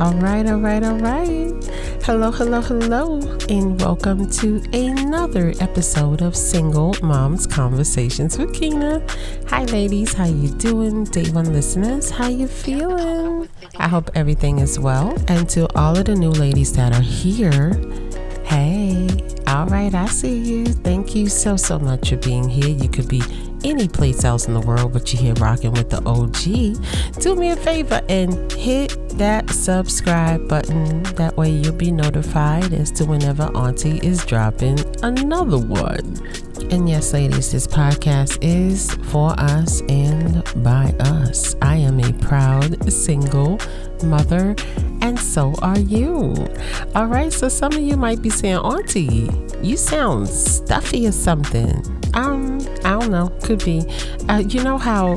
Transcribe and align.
All 0.00 0.14
right, 0.14 0.46
all 0.46 0.58
right, 0.58 0.82
all 0.82 0.96
right. 0.96 1.52
Hello, 2.04 2.30
hello, 2.30 2.62
hello, 2.62 3.20
and 3.50 3.78
welcome 3.82 4.30
to 4.30 4.62
another 4.72 5.52
episode 5.60 6.22
of 6.22 6.34
Single 6.34 6.94
Moms 7.02 7.46
Conversations 7.46 8.38
with 8.38 8.54
Kina. 8.54 9.06
Hi, 9.48 9.64
ladies, 9.64 10.14
how 10.14 10.24
you 10.24 10.48
doing? 10.48 11.04
Day 11.04 11.28
one 11.32 11.52
listeners, 11.52 12.08
how 12.08 12.28
you 12.28 12.46
feeling? 12.46 13.50
I 13.76 13.88
hope 13.88 14.10
everything 14.14 14.60
is 14.60 14.80
well. 14.80 15.14
And 15.28 15.46
to 15.50 15.68
all 15.76 15.98
of 15.98 16.06
the 16.06 16.14
new 16.14 16.30
ladies 16.30 16.72
that 16.72 16.94
are 16.94 17.02
here, 17.02 17.74
hey, 18.44 19.06
all 19.50 19.66
right, 19.66 19.92
I 19.92 20.06
see 20.06 20.38
you. 20.38 20.64
Thank 20.66 21.16
you 21.16 21.28
so 21.28 21.56
so 21.56 21.78
much 21.78 22.10
for 22.10 22.16
being 22.16 22.48
here. 22.48 22.68
You 22.68 22.88
could 22.88 23.08
be 23.08 23.20
any 23.64 23.88
place 23.88 24.24
else 24.24 24.46
in 24.46 24.54
the 24.54 24.60
world, 24.60 24.92
but 24.92 25.12
you're 25.12 25.22
here 25.22 25.34
rocking 25.34 25.72
with 25.72 25.90
the 25.90 26.00
OG. 26.04 27.20
Do 27.20 27.34
me 27.34 27.50
a 27.50 27.56
favor 27.56 28.00
and 28.08 28.52
hit 28.52 28.96
that 29.18 29.50
subscribe 29.50 30.48
button. 30.48 31.02
That 31.14 31.36
way 31.36 31.50
you'll 31.50 31.74
be 31.74 31.90
notified 31.90 32.72
as 32.72 32.92
to 32.92 33.04
whenever 33.04 33.44
Auntie 33.56 33.98
is 34.06 34.24
dropping 34.24 34.78
another 35.02 35.58
one. 35.58 36.16
And 36.70 36.88
yes, 36.88 37.12
ladies, 37.12 37.50
this 37.50 37.66
podcast 37.66 38.38
is 38.42 38.94
for 39.10 39.32
us 39.40 39.82
and 39.88 40.44
by 40.62 40.94
us. 41.00 41.56
I 41.60 41.76
am 41.76 41.98
a 41.98 42.12
proud 42.12 42.92
single 42.92 43.58
mother, 44.04 44.54
and 45.00 45.18
so 45.18 45.54
are 45.62 45.78
you. 45.78 46.34
All 46.94 47.06
right, 47.06 47.32
so 47.32 47.48
some 47.48 47.72
of 47.72 47.80
you 47.80 47.96
might 47.96 48.22
be 48.22 48.30
saying, 48.30 48.56
Auntie, 48.56 49.30
you 49.62 49.76
sound 49.76 50.28
stuffy 50.28 51.06
or 51.06 51.12
something. 51.12 51.82
Um, 52.14 52.60
I 52.84 52.98
don't 52.98 53.10
know. 53.10 53.28
Could 53.42 53.64
be. 53.64 53.84
Uh, 54.28 54.38
you 54.38 54.62
know 54.62 54.78
how 54.78 55.14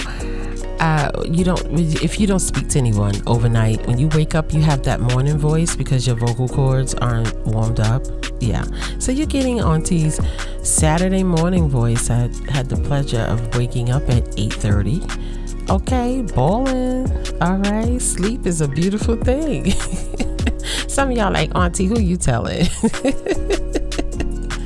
uh, 0.80 1.10
you 1.26 1.46
don't 1.46 1.62
if 2.04 2.20
you 2.20 2.27
don't 2.27 2.40
speak 2.40 2.68
to 2.68 2.77
anyone 2.77 3.16
overnight 3.26 3.86
when 3.88 3.98
you 3.98 4.10
wake 4.10 4.36
up 4.36 4.54
you 4.54 4.62
have 4.62 4.84
that 4.84 5.00
morning 5.00 5.38
voice 5.38 5.77
because 5.77 6.05
your 6.05 6.16
vocal 6.18 6.48
cords 6.48 6.94
aren't 6.96 7.34
warmed 7.46 7.79
up 7.79 8.05
yeah 8.41 8.66
so 9.00 9.12
you're 9.12 9.26
getting 9.26 9.62
auntie's 9.62 10.20
saturday 10.62 11.24
morning 11.24 11.70
voice 11.70 12.10
i 12.10 12.29
had 12.50 12.68
the 12.68 12.76
pleasure 12.84 13.22
of 13.22 13.55
waking 13.55 13.91
up 13.91 14.04
at 14.10 14.26
8.30 14.35 15.43
okay 15.70 16.22
balling 16.36 17.10
all 17.42 17.58
right 17.58 18.02
sleep 18.02 18.46
is 18.46 18.62
a 18.62 18.68
beautiful 18.68 19.16
thing 19.16 19.72
some 20.88 21.12
of 21.12 21.18
y'all 21.18 21.32
like 21.32 21.54
auntie 21.56 21.86
who 21.86 22.00
you 22.00 22.18
telling 22.18 22.66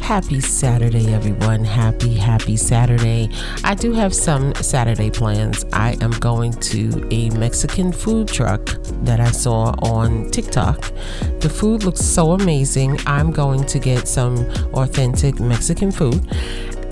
Happy 0.08 0.40
Saturday, 0.40 1.14
everyone. 1.14 1.66
Happy, 1.66 2.14
happy 2.14 2.56
Saturday. 2.56 3.30
I 3.66 3.76
do 3.76 3.92
have 3.92 4.16
some 4.16 4.56
Saturday 4.56 5.12
plans. 5.12 5.66
I 5.74 5.98
am 6.00 6.12
going 6.12 6.54
to 6.54 7.06
a 7.12 7.30
Mexican 7.32 7.92
food 7.92 8.30
truck 8.30 8.68
that 9.04 9.20
I 9.20 9.32
saw 9.32 9.76
on 9.82 10.32
TikTok. 10.32 10.80
The 11.42 11.50
food 11.50 11.84
looks 11.84 12.00
so 12.00 12.32
amazing. 12.32 12.98
I'm 13.06 13.32
going 13.32 13.66
to 13.66 13.80
get 13.80 14.08
some 14.08 14.38
authentic 14.74 15.42
Mexican 15.42 15.92
food. 15.92 16.26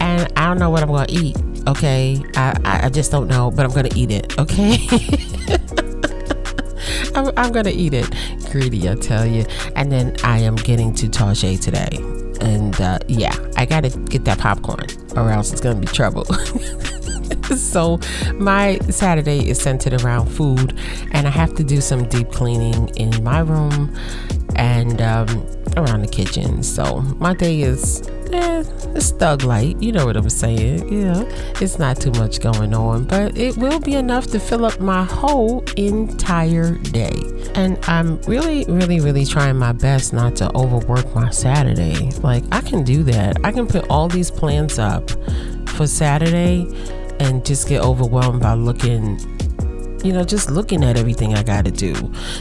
And 0.02 0.30
I 0.36 0.48
don't 0.48 0.60
know 0.60 0.70
what 0.70 0.84
I'm 0.84 0.90
going 0.90 1.08
to 1.08 1.14
eat. 1.14 1.38
Okay. 1.68 2.24
I, 2.36 2.82
I 2.84 2.90
just 2.90 3.12
don't 3.12 3.28
know, 3.28 3.52
but 3.52 3.66
I'm 3.66 3.72
to 3.72 3.98
eat 3.98 4.12
it. 4.12 4.38
Okay. 4.38 4.78
I'm, 7.16 7.32
I'm, 7.38 7.52
gonna 7.52 7.70
eat 7.70 7.94
it. 7.94 8.10
Greedy, 8.52 8.90
I 8.90 8.96
tell 8.96 9.26
you. 9.26 9.46
And 9.76 9.92
then 9.92 10.16
I 10.24 10.40
am 10.40 10.56
getting 10.56 10.94
to 10.96 11.08
Tarjay 11.08 11.60
today 11.60 12.16
and 12.42 12.80
uh, 12.80 13.00
yeah, 13.08 13.36
I 13.58 13.66
gotta 13.66 13.90
get 13.90 14.26
that 14.26 14.40
popcorn, 14.40 14.88
or 15.16 15.32
else 15.32 15.52
it's 15.52 15.62
gonna 15.62 15.80
be 15.80 15.88
trouble. 15.88 16.26
so 17.56 18.00
my 18.36 18.78
Saturday 18.90 19.50
is 19.50 19.60
centered 19.60 20.02
around 20.04 20.28
food, 20.28 20.78
and 21.12 21.28
I 21.28 21.32
have 21.32 21.56
to 21.56 21.64
do 21.64 21.82
some 21.82 22.08
deep 22.08 22.32
cleaning 22.32 22.90
in 22.90 23.24
my 23.24 23.40
room 23.40 23.96
and 24.56 25.02
um, 25.02 25.46
around 25.78 26.02
the 26.02 26.08
kitchen. 26.08 26.64
So 26.64 27.02
my 27.20 27.34
day 27.34 27.62
is 27.62 28.08
eh, 28.32 28.64
it's 28.96 29.12
thug 29.12 29.44
light. 29.44 29.82
You 29.82 29.92
know 29.92 30.06
what 30.06 30.18
I'm 30.18 30.30
saying? 30.30 30.92
Yeah, 30.92 31.24
it's 31.62 31.80
not 31.80 32.00
too 32.00 32.12
much 32.12 32.40
going 32.40 32.74
on, 32.74 33.06
but 33.06 33.38
it 33.38 33.58
will 33.58 33.80
be 33.80 33.96
enough 33.96 34.28
to 34.28 34.40
fill 34.40 34.66
up 34.66 34.80
my 34.80 35.04
whole 35.04 35.64
entire 35.78 36.76
day. 36.76 37.14
And 37.56 37.78
I'm 37.88 38.22
really, 38.24 38.66
really, 38.66 39.00
really 39.00 39.26
trying 39.26 39.58
my 39.58 39.72
best 39.72 40.14
not 40.14 40.36
to 40.38 40.56
overwork 40.56 41.14
my 41.16 41.30
Saturday. 41.30 42.12
Like 42.22 42.44
I 42.52 42.62
can 42.62 42.84
do 42.84 43.04
that. 43.04 43.38
I 43.44 43.52
can 43.52 43.68
put 43.68 43.90
all 43.90 44.08
these 44.08 44.32
plans 44.32 44.80
up 44.80 45.10
for 45.70 45.88
Saturday 45.88 46.68
and 47.20 47.46
just 47.46 47.68
get 47.68 47.82
overwhelmed 47.82 48.42
by 48.42 48.54
looking 48.54 49.20
you 50.06 50.14
know, 50.14 50.24
just 50.24 50.52
looking 50.52 50.84
at 50.84 50.98
everything 50.98 51.34
I 51.34 51.42
got 51.42 51.66
to 51.66 51.72
do. 51.72 51.96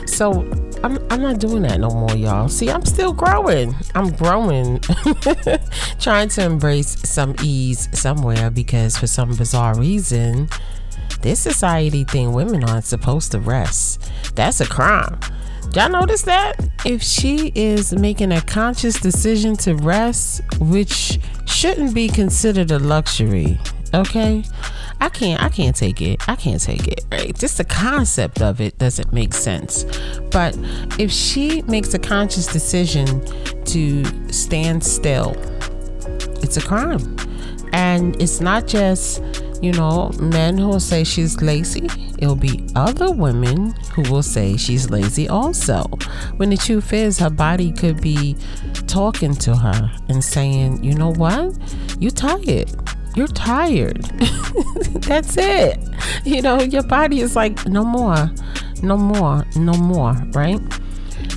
So 0.07 0.43
I'm, 0.85 0.99
I'm 1.11 1.23
not 1.23 1.39
doing 1.39 1.63
that 1.63 1.81
no 1.81 1.89
more, 1.89 2.15
y'all. 2.15 2.47
See, 2.51 2.69
I'm 2.69 2.85
still 2.85 3.15
growing. 3.15 3.75
I'm 3.95 4.11
growing, 4.11 4.81
trying 5.99 6.29
to 6.29 6.45
embrace 6.45 7.09
some 7.09 7.35
ease 7.43 7.89
somewhere 7.99 8.51
because 8.51 8.99
for 8.99 9.07
some 9.07 9.35
bizarre 9.35 9.79
reason, 9.79 10.47
this 11.23 11.41
society 11.41 12.05
thing 12.05 12.35
women 12.35 12.65
aren't 12.65 12.85
supposed 12.85 13.33
to 13.33 13.41
rest. 13.41 14.11
That's 14.35 14.61
a 14.61 14.67
crime. 14.67 15.19
Y'all 15.75 15.89
notice 15.89 16.21
that? 16.23 16.57
If 16.85 17.03
she 17.03 17.51
is 17.55 17.95
making 17.95 18.33
a 18.33 18.43
conscious 18.43 19.01
decision 19.01 19.57
to 19.57 19.77
rest, 19.77 20.43
which 20.61 21.19
shouldn't 21.47 21.95
be 21.95 22.09
considered 22.09 22.71
a 22.71 22.79
luxury, 22.79 23.59
okay? 23.95 24.45
I 25.05 25.11
can't 25.11 25.43
I 25.43 25.51
can't 25.51 25.77
take 25.77 26.01
it. 26.01 26.27
I 26.31 26.35
can't 26.35 26.63
take 26.63 26.89
it, 26.89 27.05
right? 27.13 27.39
Just 27.39 27.59
the 27.59 27.65
concept 27.65 28.41
of 28.41 28.59
it 28.63 28.79
doesn't 28.79 29.13
make 29.13 29.35
sense. 29.35 29.85
But 30.31 30.57
if 30.99 31.13
she 31.13 31.61
makes 31.63 31.93
a 31.93 31.99
conscious 31.99 32.47
decision 32.47 33.07
to 33.67 34.33
stand 34.33 34.83
still, 34.83 35.37
it's 36.43 36.57
a 36.57 36.63
crime. 36.63 37.19
And 37.75 38.19
it's 38.23 38.41
not 38.41 38.67
just, 38.67 39.23
you 39.61 39.73
know, 39.73 40.09
men 40.19 40.57
who 40.57 40.69
will 40.69 40.81
say 40.81 41.05
she's 41.05 41.43
lazy. 41.43 41.87
It'll 42.19 42.35
be 42.35 42.67
other 42.75 43.13
women 43.13 43.73
who 43.95 44.11
will 44.11 44.23
say 44.23 44.57
she's 44.57 44.89
lazy 44.89 45.29
also. 45.29 45.83
When 46.39 46.49
the 46.49 46.57
truth 46.57 46.95
is, 46.95 47.19
her 47.19 47.29
body 47.29 47.73
could 47.73 48.01
be 48.01 48.39
talking 48.87 49.35
to 49.35 49.55
her 49.55 49.93
and 50.09 50.25
saying, 50.25 50.83
you 50.83 50.95
know 50.95 51.13
what? 51.13 51.53
You 52.01 52.11
tired 52.11 52.71
you're 53.15 53.29
tired. 53.29 54.03
That's 55.03 55.37
it. 55.37 55.79
You 56.25 56.43
know, 56.43 56.61
your 56.61 56.83
body 56.83 57.21
is 57.21 57.37
like, 57.37 57.67
no 57.67 57.85
more, 57.85 58.31
no 58.83 58.97
more, 58.97 59.45
no 59.57 59.73
more, 59.75 60.13
right? 60.33 60.61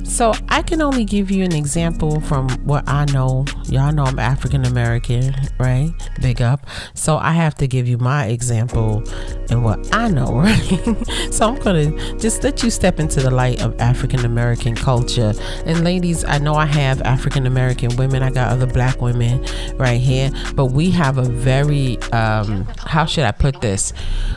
So 0.08 0.32
I 0.48 0.62
can 0.62 0.80
only 0.80 1.04
give 1.04 1.30
you 1.30 1.44
an 1.44 1.54
example 1.54 2.20
from 2.22 2.48
what 2.64 2.88
I 2.88 3.04
know. 3.12 3.44
Y'all 3.66 3.92
know 3.92 4.04
I'm 4.04 4.18
African 4.18 4.64
American, 4.64 5.34
right? 5.58 5.92
Big 6.20 6.40
up. 6.40 6.66
So 6.94 7.18
I 7.18 7.32
have 7.32 7.54
to 7.56 7.68
give 7.68 7.86
you 7.86 7.98
my 7.98 8.26
example 8.26 9.04
and 9.50 9.62
what 9.62 9.94
I 9.94 10.08
know, 10.08 10.34
right? 10.34 11.06
so 11.30 11.48
I'm 11.48 11.60
gonna 11.60 12.18
just 12.18 12.42
let 12.42 12.62
you 12.62 12.70
step 12.70 12.98
into 12.98 13.20
the 13.20 13.30
light 13.30 13.62
of 13.62 13.78
African 13.80 14.24
American 14.24 14.74
culture. 14.74 15.34
And 15.66 15.84
ladies, 15.84 16.24
I 16.24 16.38
know 16.38 16.54
I 16.54 16.66
have 16.66 17.02
African 17.02 17.46
American 17.46 17.94
women. 17.96 18.22
I 18.22 18.30
got 18.30 18.50
other 18.50 18.66
black 18.66 19.00
women 19.02 19.44
right 19.76 20.00
here, 20.00 20.32
but 20.54 20.66
we 20.66 20.90
have 20.90 21.18
a 21.18 21.24
very 21.24 21.98
um, 22.12 22.66
how 22.78 23.04
should 23.04 23.24
I 23.24 23.32
put 23.32 23.60
this? 23.60 23.92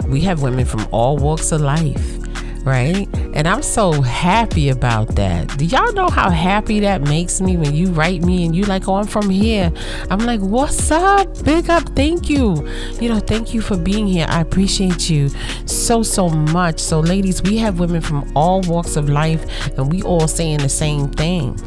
We 0.06 0.22
have 0.22 0.42
women 0.44 0.66
from 0.66 0.86
all 0.92 1.18
walks 1.18 1.52
of 1.54 1.62
life 1.62 2.20
right? 2.64 3.08
And 3.34 3.48
I'm 3.48 3.62
so 3.62 4.02
happy 4.02 4.70
about 4.70 5.16
that. 5.16 5.58
Do 5.58 5.66
y'all 5.66 5.94
know 5.94 6.10
how 6.10 6.30
happy 6.30 6.80
that 6.82 7.02
makes 7.02 7.42
me 7.42 7.58
when 7.58 7.74
you 7.74 7.92
write 7.92 8.22
me 8.22 8.46
and 8.46 8.56
you 8.56 8.64
like, 8.64 8.88
oh, 8.88 8.96
I'm 8.96 9.08
from 9.08 9.30
here. 9.30 9.72
I'm 10.10 10.20
like, 10.20 10.42
what's 10.42 10.92
up? 10.92 11.44
Big 11.44 11.70
up. 11.70 11.90
Thank 11.96 12.30
you. 12.30 12.68
You 13.00 13.10
know, 13.10 13.20
thank 13.20 13.54
you 13.54 13.62
for 13.62 13.78
being 13.78 14.08
here. 14.08 14.26
I 14.30 14.42
appreciate 14.42 15.10
you 15.10 15.30
so, 15.66 16.04
so 16.04 16.30
much. 16.30 16.80
So, 16.80 17.00
ladies, 17.00 17.42
we 17.42 17.58
have 17.58 17.80
women 17.80 18.02
from 18.02 18.32
all 18.36 18.62
walks 18.62 18.96
of 18.96 19.10
life 19.10 19.70
and 19.78 19.92
we 19.92 20.02
all 20.04 20.28
saying 20.28 20.60
the 20.60 20.70
same 20.70 21.10
thing. 21.12 21.58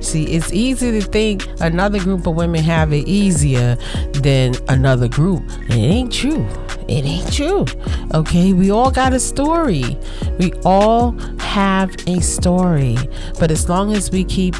See, 0.00 0.24
it's 0.26 0.52
easy 0.52 0.92
to 0.92 1.00
think 1.00 1.46
another 1.60 1.98
group 1.98 2.26
of 2.26 2.36
women 2.36 2.62
have 2.62 2.92
it 2.92 3.08
easier 3.08 3.76
than 4.12 4.54
another 4.68 5.08
group. 5.08 5.42
It 5.68 5.72
ain't 5.72 6.12
true. 6.12 6.46
It 6.88 7.04
ain't 7.04 7.32
true. 7.32 7.66
Okay, 8.14 8.52
we 8.52 8.70
all 8.70 8.90
got 8.90 9.12
a 9.12 9.20
story. 9.20 9.98
We 10.38 10.52
all 10.64 11.12
have 11.38 11.94
a 12.06 12.20
story. 12.20 12.96
But 13.38 13.50
as 13.50 13.68
long 13.68 13.94
as 13.94 14.10
we 14.10 14.24
keep 14.24 14.54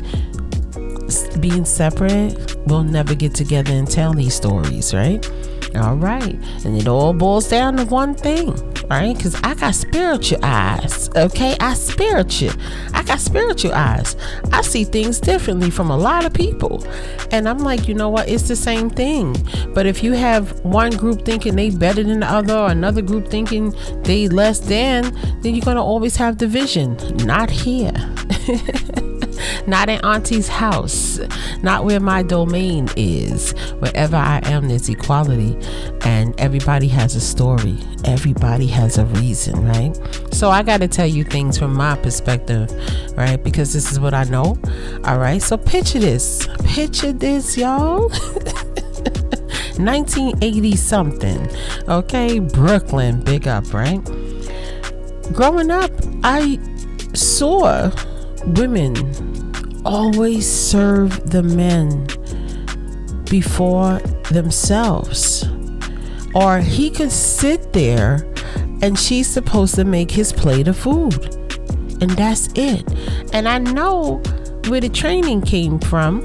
being 1.40 1.64
separate, 1.64 2.56
we'll 2.66 2.84
never 2.84 3.14
get 3.14 3.34
together 3.34 3.72
and 3.72 3.90
tell 3.90 4.12
these 4.12 4.34
stories, 4.34 4.92
right? 4.92 5.26
All 5.76 5.96
right. 5.96 6.36
And 6.64 6.76
it 6.76 6.86
all 6.86 7.12
boils 7.12 7.48
down 7.48 7.76
to 7.76 7.84
one 7.84 8.14
thing 8.14 8.54
right? 8.90 9.16
Because 9.16 9.34
I 9.42 9.54
got 9.54 9.74
spiritual 9.74 10.38
eyes, 10.42 11.10
okay? 11.16 11.56
I 11.60 11.74
spiritual. 11.74 12.52
I 12.94 13.02
got 13.02 13.20
spiritual 13.20 13.72
eyes. 13.74 14.16
I 14.52 14.62
see 14.62 14.84
things 14.84 15.20
differently 15.20 15.70
from 15.70 15.90
a 15.90 15.96
lot 15.96 16.24
of 16.24 16.32
people. 16.32 16.84
And 17.30 17.48
I'm 17.48 17.58
like, 17.58 17.88
you 17.88 17.94
know 17.94 18.08
what? 18.08 18.28
It's 18.28 18.48
the 18.48 18.56
same 18.56 18.90
thing. 18.90 19.36
But 19.74 19.86
if 19.86 20.02
you 20.02 20.12
have 20.12 20.58
one 20.64 20.90
group 20.92 21.24
thinking 21.24 21.56
they 21.56 21.70
better 21.70 22.02
than 22.02 22.20
the 22.20 22.26
other, 22.26 22.56
or 22.56 22.70
another 22.70 23.02
group 23.02 23.28
thinking 23.28 23.74
they 24.02 24.28
less 24.28 24.60
than, 24.60 25.02
then 25.42 25.54
you're 25.54 25.64
going 25.64 25.76
to 25.76 25.82
always 25.82 26.16
have 26.16 26.38
division. 26.38 26.96
Not 27.26 27.50
here. 27.50 27.92
not 29.68 29.88
in 29.88 30.00
Auntie's 30.04 30.48
house, 30.48 31.20
not 31.62 31.84
where 31.84 32.00
my 32.00 32.22
domain 32.22 32.88
is. 32.96 33.52
Wherever 33.78 34.16
I 34.16 34.40
am, 34.44 34.68
there's 34.68 34.88
equality, 34.88 35.56
and 36.02 36.34
everybody 36.40 36.88
has 36.88 37.14
a 37.14 37.20
story. 37.20 37.76
Everybody 38.04 38.66
has 38.68 38.98
a 38.98 39.04
reason, 39.06 39.64
right? 39.64 39.96
So 40.32 40.50
I 40.50 40.62
got 40.62 40.80
to 40.80 40.88
tell 40.88 41.06
you 41.06 41.24
things 41.24 41.58
from 41.58 41.74
my 41.74 41.96
perspective, 41.96 42.70
right? 43.16 43.42
Because 43.42 43.72
this 43.72 43.92
is 43.92 44.00
what 44.00 44.14
I 44.14 44.24
know. 44.24 44.58
All 45.04 45.18
right. 45.18 45.42
So 45.42 45.56
picture 45.56 45.98
this. 45.98 46.48
Picture 46.64 47.12
this, 47.12 47.56
y'all. 47.56 48.10
1980 49.78 50.76
something. 50.76 51.48
Okay, 51.88 52.40
Brooklyn, 52.40 53.22
big 53.22 53.46
up, 53.46 53.72
right? 53.72 54.02
Growing 55.32 55.70
up, 55.70 55.90
I 56.24 56.58
saw 57.14 57.90
women 58.46 58.94
always 59.84 60.50
serve 60.50 61.30
the 61.30 61.42
men 61.42 62.06
before 63.28 63.98
themselves. 64.30 65.44
Or 66.34 66.58
he 66.58 66.90
could 66.90 67.12
sit 67.12 67.72
there 67.72 68.26
and 68.82 68.98
she's 68.98 69.28
supposed 69.28 69.74
to 69.76 69.84
make 69.84 70.10
his 70.10 70.32
plate 70.32 70.68
of 70.68 70.76
food. 70.76 71.34
And 72.00 72.10
that's 72.10 72.48
it. 72.54 72.86
And 73.32 73.48
I 73.48 73.58
know 73.58 74.22
where 74.68 74.80
the 74.80 74.88
training 74.88 75.42
came 75.42 75.78
from 75.78 76.20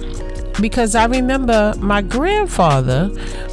because 0.62 0.94
I 0.94 1.06
remember 1.06 1.74
my 1.80 2.02
grandfather, 2.02 3.08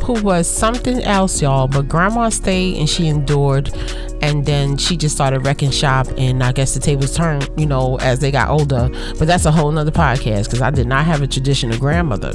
who 0.05 0.23
was 0.23 0.49
something 0.49 1.03
else, 1.03 1.41
y'all, 1.41 1.67
but 1.67 1.89
grandma 1.89 2.29
stayed 2.29 2.77
and 2.77 2.89
she 2.89 3.07
endured 3.07 3.73
and 4.23 4.45
then 4.47 4.77
she 4.77 4.97
just 4.97 5.15
started 5.15 5.41
wrecking 5.41 5.71
shop 5.71 6.07
and 6.17 6.43
i 6.43 6.53
guess 6.53 6.75
the 6.75 6.81
tables 6.81 7.15
turned 7.15 7.49
you 7.57 7.67
know 7.67 7.97
as 7.99 8.19
they 8.19 8.31
got 8.31 8.49
older. 8.49 8.89
But 9.19 9.27
that's 9.27 9.45
a 9.45 9.53
whole 9.53 9.71
nother 9.71 9.91
podcast 9.91 10.45
because 10.45 10.63
i 10.63 10.71
did 10.71 10.87
not 10.87 11.05
have 11.05 11.23
a 11.23 11.27
traditional 11.27 11.79
grandmother. 11.79 12.33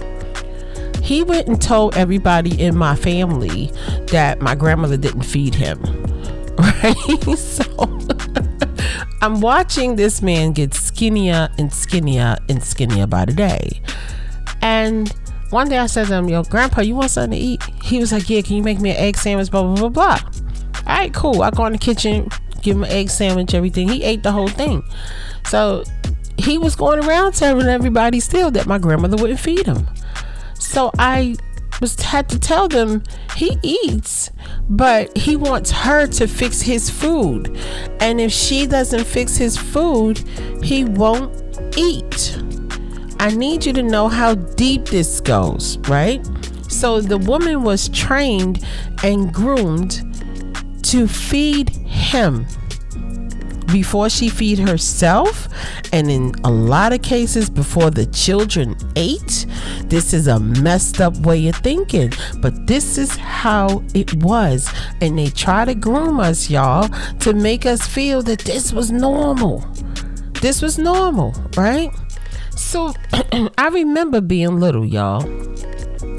He 1.01 1.21
went 1.23 1.47
and 1.47 1.61
told 1.61 1.95
everybody 1.95 2.59
in 2.59 2.75
my 2.75 2.95
family 2.95 3.71
that 4.07 4.41
my 4.41 4.55
grandmother 4.55 4.97
didn't 4.97 5.23
feed 5.23 5.55
him. 5.55 5.79
Right? 6.57 6.95
So 7.37 7.63
i'm 9.21 9.41
watching 9.41 9.97
this 9.97 10.21
man 10.21 10.53
get 10.53 10.73
skinnier 10.73 11.49
and 11.57 11.73
skinnier 11.73 12.37
and 12.47 12.63
skinnier 12.63 13.07
by 13.07 13.25
the 13.25 13.33
day. 13.33 13.81
And 14.61 15.13
one 15.49 15.67
day 15.67 15.77
I 15.77 15.87
said 15.87 16.07
to 16.07 16.15
him, 16.15 16.29
Yo, 16.29 16.43
grandpa, 16.43 16.81
you 16.81 16.95
want 16.95 17.11
something 17.11 17.37
to 17.37 17.45
eat? 17.45 17.61
He 17.83 17.99
was 17.99 18.11
like, 18.11 18.29
Yeah, 18.29 18.41
can 18.41 18.55
you 18.55 18.63
make 18.63 18.79
me 18.79 18.91
an 18.91 18.97
egg 18.97 19.17
sandwich? 19.17 19.51
Blah, 19.51 19.63
blah, 19.63 19.89
blah, 19.89 19.89
blah 19.89 20.44
all 20.87 20.95
right, 20.95 21.13
cool. 21.13 21.41
I 21.41 21.51
go 21.51 21.65
in 21.65 21.73
the 21.73 21.77
kitchen, 21.79 22.29
give 22.61 22.75
him 22.77 22.83
an 22.83 22.91
egg 22.91 23.09
sandwich, 23.09 23.53
everything. 23.53 23.89
He 23.89 24.03
ate 24.03 24.23
the 24.23 24.31
whole 24.31 24.47
thing. 24.47 24.83
So 25.45 25.83
he 26.37 26.57
was 26.57 26.75
going 26.75 27.03
around 27.03 27.33
telling 27.33 27.67
everybody 27.67 28.19
still 28.19 28.51
that 28.51 28.67
my 28.67 28.77
grandmother 28.77 29.17
wouldn't 29.17 29.39
feed 29.39 29.65
him. 29.65 29.87
So 30.59 30.91
I 30.99 31.35
was 31.81 31.99
had 31.99 32.29
to 32.29 32.39
tell 32.39 32.67
them 32.67 33.03
he 33.35 33.57
eats, 33.61 34.31
but 34.69 35.15
he 35.17 35.35
wants 35.35 35.71
her 35.71 36.07
to 36.07 36.27
fix 36.27 36.61
his 36.61 36.89
food. 36.89 37.57
And 37.99 38.21
if 38.21 38.31
she 38.31 38.65
doesn't 38.65 39.05
fix 39.05 39.35
his 39.35 39.57
food, 39.57 40.19
he 40.63 40.85
won't 40.85 41.33
eat. 41.77 42.37
I 43.19 43.29
need 43.31 43.65
you 43.65 43.73
to 43.73 43.83
know 43.83 44.07
how 44.07 44.35
deep 44.35 44.85
this 44.85 45.19
goes, 45.19 45.77
right? 45.87 46.25
So 46.67 46.99
the 47.01 47.17
woman 47.17 47.63
was 47.63 47.89
trained 47.89 48.65
and 49.03 49.33
groomed 49.33 50.14
to 50.85 51.07
feed 51.07 51.69
him 51.69 52.45
before 53.71 54.09
she 54.09 54.29
feed 54.29 54.59
herself. 54.59 55.47
And 55.91 56.09
in 56.09 56.33
a 56.43 56.51
lot 56.51 56.93
of 56.93 57.01
cases 57.01 57.49
before 57.49 57.91
the 57.91 58.05
children 58.07 58.75
ate. 58.95 59.45
This 59.85 60.13
is 60.13 60.27
a 60.27 60.39
messed 60.39 61.01
up 61.01 61.17
way 61.17 61.47
of 61.47 61.55
thinking. 61.57 62.13
But 62.39 62.67
this 62.67 62.97
is 62.97 63.15
how 63.15 63.83
it 63.93 64.13
was. 64.23 64.71
And 65.01 65.17
they 65.17 65.29
try 65.29 65.65
to 65.65 65.75
groom 65.75 66.19
us 66.19 66.49
y'all 66.49 66.89
to 67.19 67.33
make 67.33 67.65
us 67.65 67.85
feel 67.85 68.21
that 68.23 68.39
this 68.39 68.71
was 68.71 68.91
normal. 68.91 69.65
This 70.41 70.61
was 70.61 70.77
normal 70.77 71.33
right? 71.57 71.91
So 72.55 72.93
i 73.57 73.67
remember 73.69 74.21
being 74.21 74.59
little 74.59 74.85
y'all 74.85 75.21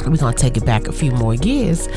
we're 0.06 0.16
gonna 0.16 0.36
take 0.36 0.56
it 0.56 0.64
back 0.64 0.88
a 0.88 0.92
few 0.92 1.10
more 1.12 1.34
years. 1.34 1.88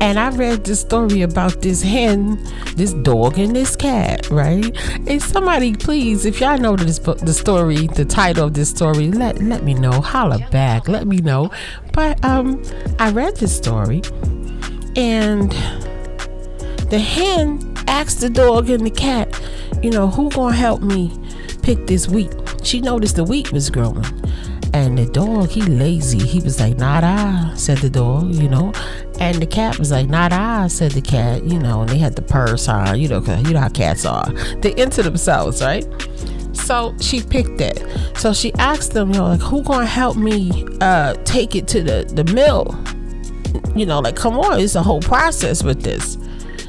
And 0.00 0.18
i 0.18 0.28
read 0.30 0.64
the 0.64 0.76
story 0.76 1.22
about 1.22 1.62
this 1.62 1.82
hen 1.82 2.38
this 2.76 2.92
dog 2.92 3.38
and 3.38 3.54
this 3.54 3.76
cat 3.76 4.28
right? 4.30 4.76
And 5.08 5.22
somebody 5.22 5.74
please 5.74 6.24
if 6.26 6.40
y'all 6.40 6.58
know 6.58 6.76
this 6.76 6.98
the 6.98 7.32
story 7.32 7.86
the 7.88 8.04
title 8.04 8.46
of 8.46 8.54
this 8.54 8.70
story 8.70 9.10
let 9.10 9.40
let 9.42 9.62
me 9.62 9.74
know. 9.74 10.00
Holla 10.00 10.46
back. 10.50 10.88
Let 10.88 11.06
me 11.06 11.18
know. 11.18 11.50
But 11.92 12.22
um 12.24 12.62
i 12.98 13.10
read 13.10 13.36
this 13.36 13.56
story 13.56 14.02
and 14.96 15.50
the 16.90 16.98
hen 16.98 17.74
asked 17.88 18.20
the 18.20 18.30
dog 18.30 18.70
and 18.70 18.86
the 18.86 18.90
cat 18.90 19.40
you 19.82 19.90
know 19.90 20.08
who 20.08 20.30
gonna 20.30 20.54
help 20.54 20.82
me 20.82 21.12
pick 21.62 21.86
this 21.86 22.08
wheat? 22.08 22.32
She 22.62 22.80
noticed 22.80 23.16
the 23.16 23.24
wheat 23.24 23.52
was 23.52 23.70
growing 23.70 24.04
and 24.74 24.98
the 24.98 25.06
dog, 25.06 25.50
he 25.50 25.62
lazy. 25.62 26.18
He 26.18 26.40
was 26.40 26.58
like, 26.58 26.78
not 26.78 27.04
I, 27.04 27.54
said 27.54 27.78
the 27.78 27.88
dog, 27.88 28.34
you 28.34 28.48
know. 28.48 28.72
And 29.20 29.40
the 29.40 29.46
cat 29.46 29.78
was 29.78 29.92
like, 29.92 30.08
not 30.08 30.32
I, 30.32 30.66
said 30.66 30.90
the 30.90 31.00
cat, 31.00 31.44
you 31.44 31.60
know. 31.60 31.82
And 31.82 31.88
they 31.88 31.98
had 31.98 32.16
the 32.16 32.22
purr 32.22 32.56
sign, 32.56 32.98
you 32.98 33.06
know, 33.06 33.20
cause 33.20 33.40
you 33.46 33.54
know 33.54 33.60
how 33.60 33.68
cats 33.68 34.04
are. 34.04 34.28
They 34.58 34.74
into 34.74 35.04
themselves, 35.04 35.62
right? 35.62 35.86
So 36.52 36.92
she 37.00 37.22
picked 37.22 37.60
it. 37.60 37.86
So 38.16 38.32
she 38.32 38.52
asked 38.54 38.94
them, 38.94 39.12
you 39.12 39.18
know, 39.18 39.28
like, 39.28 39.40
who 39.40 39.62
gonna 39.62 39.86
help 39.86 40.16
me 40.16 40.66
uh, 40.80 41.14
take 41.22 41.54
it 41.54 41.68
to 41.68 41.80
the, 41.80 42.12
the 42.12 42.24
mill? 42.32 42.76
You 43.76 43.86
know, 43.86 44.00
like, 44.00 44.16
come 44.16 44.36
on, 44.36 44.58
it's 44.58 44.74
a 44.74 44.82
whole 44.82 45.00
process 45.00 45.62
with 45.62 45.82
this. 45.82 46.18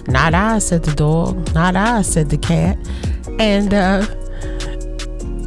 Not 0.07 0.35
I, 0.35 0.59
said 0.59 0.83
the 0.83 0.93
dog. 0.93 1.51
Not 1.55 1.75
I, 1.75 2.03
said 2.03 2.29
the 2.29 2.37
cat. 2.37 2.77
And 3.39 3.73
uh, 3.73 4.05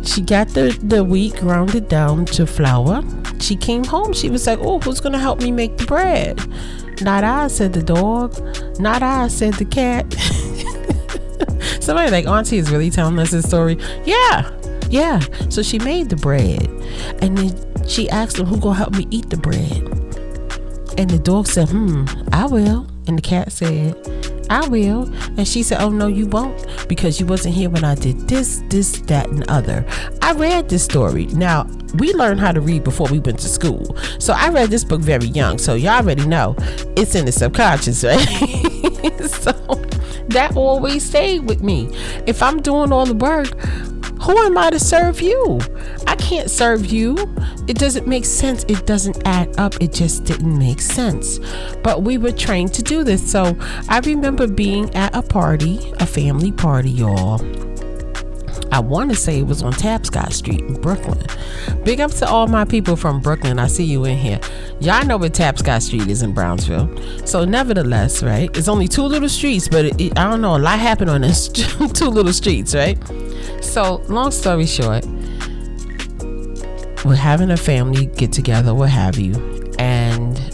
she 0.08 0.22
got 0.22 0.49
the, 0.49 0.76
the 0.82 1.05
wheat 1.05 1.37
grounded 1.37 1.88
down 1.88 2.25
to 2.26 2.46
flour. 2.46 3.02
She 3.40 3.56
came 3.56 3.84
home. 3.84 4.12
She 4.12 4.31
was 4.31 4.46
like, 4.46 4.58
Oh, 4.60 4.78
who's 4.81 5.00
going 5.00 5.12
to 5.12 5.19
help 5.19 5.40
me 5.40 5.52
make 5.52 5.76
the 5.76 5.84
bread? 5.84 6.40
Not 7.02 7.25
I, 7.25 7.49
said 7.49 7.72
the 7.72 7.82
dog. 7.82 8.34
Not 8.81 9.02
I, 9.02 9.28
said 9.28 9.55
the 9.55 9.64
cat. 9.64 10.12
Somebody 11.82 12.10
like, 12.10 12.26
Auntie 12.26 12.58
is 12.58 12.70
really 12.70 12.90
telling 12.90 13.19
us 13.19 13.31
this 13.31 13.46
story. 13.46 13.76
Yeah, 14.05 14.50
yeah. 14.88 15.20
So 15.50 15.62
she 15.62 15.78
made 15.78 16.08
the 16.08 16.16
bread. 16.16 16.62
And 17.22 17.36
then 17.36 17.86
she 17.86 18.08
asked 18.10 18.38
him, 18.38 18.46
Who 18.46 18.58
going 18.58 18.74
to 18.74 18.79
help 18.79 18.94
me 18.94 19.06
eat 19.10 19.31
the 19.31 19.36
bread? 19.36 19.82
And 20.98 21.08
the 21.10 21.20
dog 21.22 21.46
said, 21.46 21.69
Hmm, 21.69 22.06
I 22.32 22.46
will. 22.46 22.86
And 23.06 23.19
the 23.19 23.22
cat 23.22 23.53
said, 23.53 23.94
I 24.50 24.67
will. 24.69 25.03
And 25.38 25.46
she 25.46 25.62
said, 25.62 25.81
Oh, 25.81 25.91
no, 25.91 26.06
you 26.08 26.27
won't 26.27 26.67
because 26.89 27.21
you 27.21 27.27
wasn't 27.27 27.55
here 27.55 27.71
when 27.71 27.85
I 27.85 27.95
did 27.95 28.29
this, 28.29 28.63
this, 28.69 29.01
that, 29.03 29.29
and 29.29 29.49
other. 29.49 29.85
I 30.23 30.33
read 30.33 30.69
this 30.69 30.85
story. 30.85 31.27
Now, 31.27 31.65
we 31.95 32.13
learned 32.15 32.41
how 32.41 32.53
to 32.53 32.61
read 32.61 32.85
before 32.85 33.09
we 33.09 33.19
went 33.19 33.39
to 33.41 33.49
school. 33.49 33.97
So 34.19 34.33
I 34.33 34.49
read 34.49 34.71
this 34.71 34.85
book 34.85 35.01
very 35.01 35.27
young. 35.27 35.59
So 35.59 35.75
y'all 35.75 36.03
already 36.03 36.27
know 36.27 36.55
it's 36.97 37.15
in 37.15 37.25
the 37.25 37.33
subconscious, 37.33 38.05
right? 38.05 38.19
so 39.29 39.53
that 40.29 40.53
always 40.57 41.05
stayed 41.05 41.41
with 41.41 41.63
me. 41.63 41.91
If 42.27 42.43
I'm 42.43 42.61
doing 42.61 42.93
all 42.93 43.07
the 43.07 43.15
work, 43.15 43.49
who 44.29 44.37
am 44.37 44.58
I 44.58 44.69
to 44.69 44.79
serve 44.79 45.23
you? 45.23 45.58
I 46.06 46.15
can't 46.17 46.51
serve 46.51 46.85
you. 46.85 47.17
It 47.67 47.79
doesn't 47.79 48.06
make 48.06 48.27
sense. 48.27 48.63
It 48.69 48.87
doesn't 48.87 49.27
add 49.27 49.58
up. 49.58 49.81
It 49.81 49.91
just 49.91 50.25
didn't 50.25 50.58
make 50.58 50.82
sense. 50.82 51.41
But 51.82 52.03
we 52.03 52.19
were 52.19 52.32
trained 52.32 52.75
to 52.75 52.82
do 52.82 53.05
this. 53.05 53.27
So 53.27 53.56
I 53.89 54.01
remember 54.01 54.47
being 54.47 54.94
at 54.94 55.17
a 55.17 55.23
party, 55.23 55.94
a 55.99 56.05
family 56.05 56.53
party, 56.53 56.91
y'all. 56.91 57.39
I 58.70 58.81
want 58.81 59.10
to 59.10 59.17
say 59.17 59.39
it 59.39 59.46
was 59.46 59.63
on 59.63 59.72
Tapscott 59.72 60.32
Street 60.32 60.60
in 60.60 60.75
Brooklyn. 60.81 61.25
Big 61.84 62.01
up 62.01 62.10
to 62.13 62.29
all 62.29 62.46
my 62.46 62.65
people 62.65 62.96
from 62.96 63.20
Brooklyn. 63.20 63.58
I 63.58 63.67
see 63.67 63.84
you 63.84 64.05
in 64.05 64.19
here. 64.19 64.41
Y'all 64.81 65.05
know 65.06 65.17
where 65.17 65.31
Tapscott 65.31 65.82
Street 65.82 66.06
is 66.08 66.22
in 66.22 66.32
Brownsville. 66.32 66.89
So, 67.27 67.44
nevertheless, 67.44 68.22
right? 68.22 68.55
It's 68.56 68.69
only 68.69 68.87
two 68.87 69.05
little 69.05 69.29
streets, 69.29 69.69
but 69.69 69.87
it, 69.87 70.01
it, 70.01 70.19
I 70.19 70.29
don't 70.29 70.41
know. 70.41 70.56
A 70.56 70.58
lot 70.58 70.79
happened 70.79 71.10
on 71.10 71.22
this 71.22 71.48
two 71.94 72.08
little 72.08 72.32
streets, 72.32 72.75
right? 72.75 72.98
So, 73.63 74.03
long 74.08 74.31
story 74.31 74.67
short, 74.67 75.06
we're 77.05 77.15
having 77.15 77.51
a 77.51 77.56
family 77.56 78.06
get 78.06 78.32
together, 78.32 78.75
what 78.75 78.91
have 78.91 79.19
you, 79.19 79.32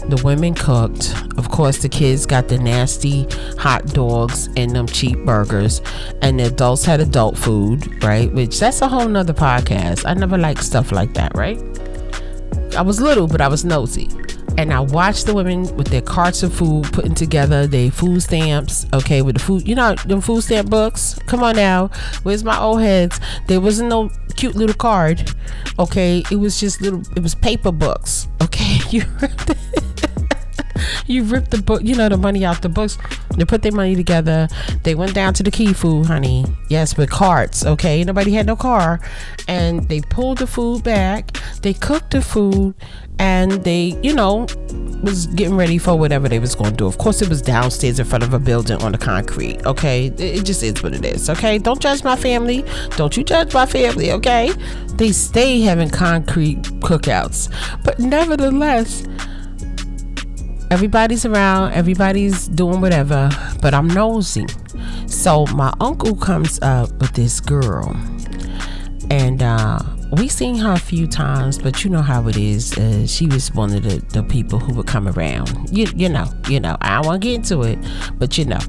The 0.09 0.21
women 0.23 0.53
cooked. 0.53 1.15
Of 1.37 1.49
course, 1.49 1.79
the 1.79 1.89
kids 1.89 2.25
got 2.25 2.47
the 2.47 2.57
nasty 2.57 3.27
hot 3.57 3.85
dogs 3.87 4.47
and 4.55 4.71
them 4.71 4.87
cheap 4.87 5.17
burgers. 5.25 5.81
And 6.21 6.39
the 6.39 6.45
adults 6.45 6.85
had 6.85 6.99
adult 6.99 7.37
food, 7.37 8.03
right? 8.03 8.31
Which 8.33 8.59
that's 8.59 8.81
a 8.81 8.87
whole 8.87 9.07
nother 9.07 9.33
podcast. 9.33 10.05
I 10.05 10.13
never 10.13 10.37
liked 10.37 10.63
stuff 10.63 10.91
like 10.91 11.13
that, 11.15 11.35
right? 11.35 11.59
I 12.77 12.81
was 12.81 13.01
little, 13.01 13.27
but 13.27 13.41
I 13.41 13.47
was 13.47 13.65
nosy 13.65 14.09
and 14.57 14.71
I 14.71 14.79
watched 14.79 15.25
the 15.25 15.33
women 15.33 15.75
with 15.75 15.87
their 15.87 16.01
carts 16.01 16.43
of 16.43 16.53
food 16.53 16.85
putting 16.91 17.13
together 17.13 17.67
their 17.67 17.91
food 17.91 18.21
stamps. 18.21 18.85
Okay, 18.93 19.21
with 19.21 19.35
the 19.35 19.41
food, 19.41 19.67
you 19.67 19.75
know, 19.75 19.95
them 19.95 20.21
food 20.21 20.41
stamp 20.41 20.69
books. 20.69 21.19
Come 21.25 21.43
on 21.43 21.55
now, 21.55 21.89
where's 22.23 22.43
my 22.43 22.57
old 22.59 22.81
heads? 22.81 23.19
There 23.47 23.59
wasn't 23.59 23.89
no 23.89 24.09
cute 24.35 24.55
little 24.55 24.75
card. 24.75 25.31
Okay, 25.79 26.23
it 26.31 26.37
was 26.37 26.59
just 26.59 26.81
little. 26.81 27.01
It 27.15 27.23
was 27.23 27.35
paper 27.35 27.71
books. 27.71 28.27
Okay, 28.41 28.79
you 28.89 29.03
you 31.05 31.23
ripped 31.23 31.51
the 31.51 31.61
book, 31.61 31.81
you 31.83 31.95
know, 31.95 32.09
the 32.09 32.17
money 32.17 32.45
out 32.45 32.61
the 32.61 32.69
books. 32.69 32.97
They 33.35 33.45
put 33.45 33.61
their 33.61 33.71
money 33.71 33.95
together. 33.95 34.47
They 34.83 34.95
went 34.95 35.13
down 35.13 35.33
to 35.35 35.43
the 35.43 35.51
key 35.51 35.73
food, 35.73 36.07
honey. 36.07 36.45
Yes, 36.69 36.97
with 36.97 37.09
carts. 37.09 37.65
Okay, 37.65 38.03
nobody 38.03 38.31
had 38.31 38.45
no 38.45 38.55
car, 38.55 38.99
and 39.47 39.87
they 39.89 40.01
pulled 40.01 40.37
the 40.39 40.47
food 40.47 40.83
back. 40.83 41.37
They 41.61 41.73
cooked 41.73 42.11
the 42.11 42.21
food, 42.21 42.75
and 43.19 43.51
they, 43.63 43.97
you 44.01 44.13
know, 44.13 44.47
was 45.03 45.27
getting 45.27 45.55
ready 45.55 45.77
for 45.77 45.97
whatever 45.97 46.27
they 46.29 46.39
was 46.39 46.55
going 46.55 46.71
to 46.71 46.77
do. 46.77 46.85
Of 46.87 46.97
course, 46.97 47.21
it 47.21 47.29
was 47.29 47.41
downstairs 47.41 47.99
in 47.99 48.05
front 48.05 48.23
of 48.23 48.33
a 48.33 48.39
building 48.39 48.81
on 48.81 48.91
the 48.91 48.97
concrete. 48.97 49.65
Okay, 49.65 50.07
it 50.17 50.43
just 50.43 50.63
is 50.63 50.81
what 50.81 50.93
it 50.93 51.05
is. 51.05 51.29
Okay, 51.29 51.57
don't 51.57 51.79
judge 51.79 52.03
my 52.03 52.15
family. 52.15 52.63
Don't 52.91 53.15
you 53.17 53.23
judge 53.23 53.53
my 53.53 53.65
family. 53.65 54.11
Okay, 54.11 54.51
they 54.93 55.11
stay 55.11 55.61
having 55.61 55.89
concrete 55.89 56.61
cookouts, 56.81 57.51
but 57.83 57.99
nevertheless 57.99 59.03
everybody's 60.75 61.25
around, 61.25 61.71
everybody's 61.71 62.49
doing 62.49 62.81
whatever, 62.81 63.29
but 63.61 63.73
I'm 63.73 63.87
nosy. 63.87 64.45
So 65.07 65.45
my 65.55 65.73
uncle 65.79 66.17
comes 66.17 66.59
up 66.61 66.91
with 66.99 67.13
this 67.13 67.39
girl, 67.39 67.95
and 69.09 69.41
uh, 69.41 69.79
we 70.17 70.27
seen 70.27 70.55
her 70.57 70.73
a 70.73 70.77
few 70.77 71.07
times, 71.07 71.57
but 71.57 71.85
you 71.85 71.89
know 71.89 72.01
how 72.01 72.27
it 72.27 72.35
is. 72.35 72.77
Uh, 72.77 73.07
she 73.07 73.25
was 73.25 73.53
one 73.53 73.73
of 73.73 73.83
the, 73.83 74.03
the 74.09 74.23
people 74.23 74.59
who 74.59 74.73
would 74.73 74.85
come 74.85 75.07
around. 75.07 75.69
You 75.71 75.87
you 75.95 76.09
know 76.09 76.25
you 76.49 76.59
know. 76.59 76.75
I 76.81 76.95
don't 76.95 77.05
want 77.05 77.21
to 77.21 77.25
get 77.25 77.35
into 77.35 77.61
it, 77.61 77.79
but 78.19 78.37
you 78.37 78.43
know. 78.43 78.59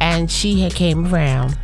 And 0.00 0.30
she 0.30 0.60
had 0.62 0.74
came 0.74 1.12
around 1.12 1.58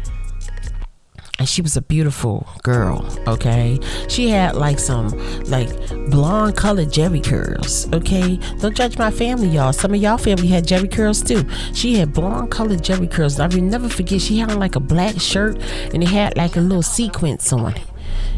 and 1.39 1.49
she 1.49 1.63
was 1.63 1.77
a 1.77 1.83
beautiful 1.83 2.47
girl 2.63 3.07
okay? 3.27 3.79
She 4.09 4.29
had 4.29 4.57
like 4.57 4.79
some 4.79 5.09
like 5.45 5.69
blonde 6.11 6.57
colored 6.57 6.89
Jheri 6.89 7.25
curls 7.25 7.93
okay? 7.93 8.39
Don't 8.61 8.77
judge 8.77 8.99
my 8.99 9.11
family 9.11 9.49
y'all. 9.49 9.73
Some 9.73 9.95
of 9.95 10.01
y'all 10.01 10.19
family 10.19 10.49
had 10.49 10.65
Jheri 10.65 10.91
curls 10.91 11.23
too. 11.23 11.45
She 11.73 11.95
had 11.95 12.13
blonde 12.13 12.51
colored 12.51 12.81
Jheri 12.81 13.11
curls. 13.11 13.41
I 13.41 13.47
will 13.47 13.63
never 13.63 13.89
forget 13.89 14.21
she 14.21 14.39
had 14.39 14.51
on 14.51 14.59
like 14.59 14.77
a 14.77 14.81
black 14.81 15.21
shirt 15.21 15.59
and 15.93 16.03
it 16.03 16.09
had 16.09 16.37
like 16.37 16.57
a 16.57 16.61
little 16.61 16.83
sequence 16.83 17.53
on 17.53 17.75
it 17.75 17.83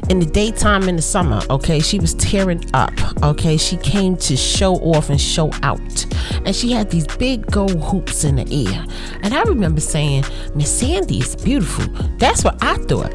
in 0.08 0.20
the 0.20 0.26
daytime 0.26 0.88
in 0.88 0.96
the 0.96 1.02
summer, 1.02 1.40
okay, 1.50 1.80
she 1.80 1.98
was 1.98 2.14
tearing 2.14 2.64
up, 2.74 2.92
okay. 3.22 3.56
She 3.56 3.76
came 3.78 4.16
to 4.18 4.36
show 4.36 4.74
off 4.76 5.10
and 5.10 5.20
show 5.20 5.50
out, 5.62 6.06
and 6.44 6.54
she 6.54 6.72
had 6.72 6.90
these 6.90 7.06
big 7.18 7.46
gold 7.50 7.82
hoops 7.82 8.24
in 8.24 8.36
the 8.36 8.68
air. 8.68 8.84
And 9.22 9.34
I 9.34 9.42
remember 9.42 9.80
saying, 9.80 10.24
Miss 10.54 10.70
Sandy 10.70 11.18
is 11.18 11.34
beautiful. 11.36 11.86
That's 12.18 12.44
what 12.44 12.62
I 12.62 12.76
thought. 12.76 13.12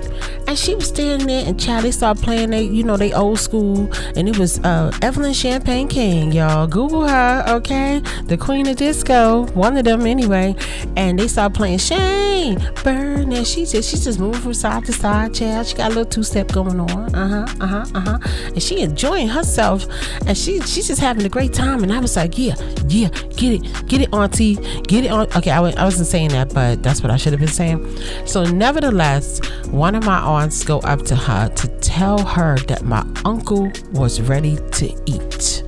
And 0.47 0.57
she 0.57 0.75
was 0.75 0.87
standing 0.89 1.27
there, 1.27 1.45
and 1.45 1.57
they 1.57 1.91
started 1.91 2.21
playing 2.23 2.49
they, 2.49 2.63
you 2.63 2.83
know, 2.83 2.97
they 2.97 3.13
old 3.13 3.39
school, 3.39 3.89
and 4.15 4.27
it 4.27 4.37
was 4.37 4.59
uh, 4.59 4.91
Evelyn 5.01 5.33
Champagne 5.33 5.87
King, 5.87 6.31
y'all. 6.31 6.67
Google 6.67 7.07
her, 7.07 7.45
okay, 7.47 8.01
the 8.25 8.37
Queen 8.37 8.67
of 8.67 8.75
Disco, 8.75 9.45
one 9.53 9.77
of 9.77 9.85
them 9.85 10.05
anyway. 10.05 10.55
And 10.97 11.17
they 11.17 11.27
started 11.27 11.55
playing 11.55 11.79
Shane 11.79 12.59
Burn, 12.83 13.31
and 13.31 13.47
she 13.47 13.65
just 13.65 13.89
she's 13.89 14.03
just 14.03 14.19
moving 14.19 14.41
from 14.41 14.53
side 14.53 14.85
to 14.85 14.93
side, 14.93 15.33
child. 15.33 15.67
She 15.67 15.75
got 15.75 15.91
a 15.91 15.95
little 15.95 16.05
two 16.05 16.23
step 16.23 16.49
going 16.63 16.79
on. 16.79 17.15
Uh 17.15 17.27
huh. 17.47 17.55
Uh 17.59 17.67
huh. 17.67 17.85
Uh 17.95 17.99
huh. 18.01 18.19
And 18.47 18.61
she 18.61 18.81
enjoying 18.81 19.27
herself, 19.27 19.85
and 20.27 20.37
she 20.37 20.59
she's 20.61 20.87
just 20.87 21.01
having 21.01 21.25
a 21.25 21.29
great 21.29 21.53
time. 21.53 21.83
And 21.83 21.91
I 21.91 21.99
was 21.99 22.15
like, 22.15 22.37
yeah, 22.37 22.55
yeah, 22.87 23.09
get 23.35 23.53
it, 23.63 23.87
get 23.87 24.01
it, 24.01 24.13
auntie, 24.13 24.55
get 24.83 25.05
it 25.05 25.11
on. 25.11 25.27
Okay, 25.35 25.51
I 25.51 25.55
w- 25.57 25.75
I 25.77 25.83
wasn't 25.83 26.07
saying 26.07 26.29
that, 26.29 26.53
but 26.53 26.83
that's 26.83 27.01
what 27.01 27.11
I 27.11 27.17
should 27.17 27.33
have 27.33 27.39
been 27.39 27.49
saying. 27.49 27.79
So, 28.25 28.43
nevertheless, 28.43 29.39
one 29.67 29.95
of 29.95 30.05
my 30.05 30.19
aunts 30.19 30.63
go 30.63 30.79
up 30.79 31.01
to 31.03 31.15
her 31.15 31.49
to 31.49 31.67
tell 31.79 32.19
her 32.23 32.57
that 32.67 32.83
my 32.83 33.05
uncle 33.25 33.71
was 33.93 34.21
ready 34.21 34.57
to 34.73 35.03
eat. 35.05 35.63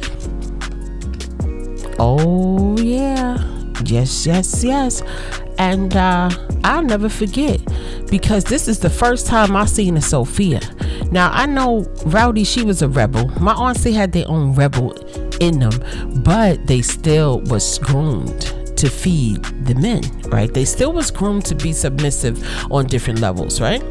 Oh 1.99 2.77
yeah, 2.79 3.37
yes, 3.85 4.25
yes, 4.25 4.63
yes. 4.63 5.01
And 5.57 5.95
uh, 5.95 6.29
I'll 6.63 6.83
never 6.83 7.09
forget 7.09 7.59
because 8.09 8.43
this 8.43 8.67
is 8.67 8.79
the 8.79 8.89
first 8.89 9.27
time 9.27 9.55
I 9.55 9.65
seen 9.65 9.95
a 9.97 10.01
Sophia. 10.01 10.59
Now 11.11 11.29
I 11.31 11.45
know 11.45 11.81
Rowdy, 12.05 12.43
she 12.43 12.63
was 12.63 12.81
a 12.81 12.89
rebel. 12.89 13.27
My 13.39 13.53
auntie 13.53 13.91
had 13.91 14.11
their 14.11 14.27
own 14.27 14.53
rebel 14.55 14.93
in 15.39 15.59
them, 15.59 16.23
but 16.23 16.65
they 16.67 16.81
still 16.81 17.41
was 17.41 17.77
groomed 17.79 18.53
to 18.77 18.89
feed 18.89 19.43
the 19.65 19.75
men, 19.75 20.01
right? 20.29 20.53
They 20.53 20.65
still 20.65 20.93
was 20.93 21.11
groomed 21.11 21.45
to 21.45 21.55
be 21.55 21.73
submissive 21.73 22.43
on 22.71 22.87
different 22.87 23.19
levels, 23.19 23.61
right? 23.61 23.83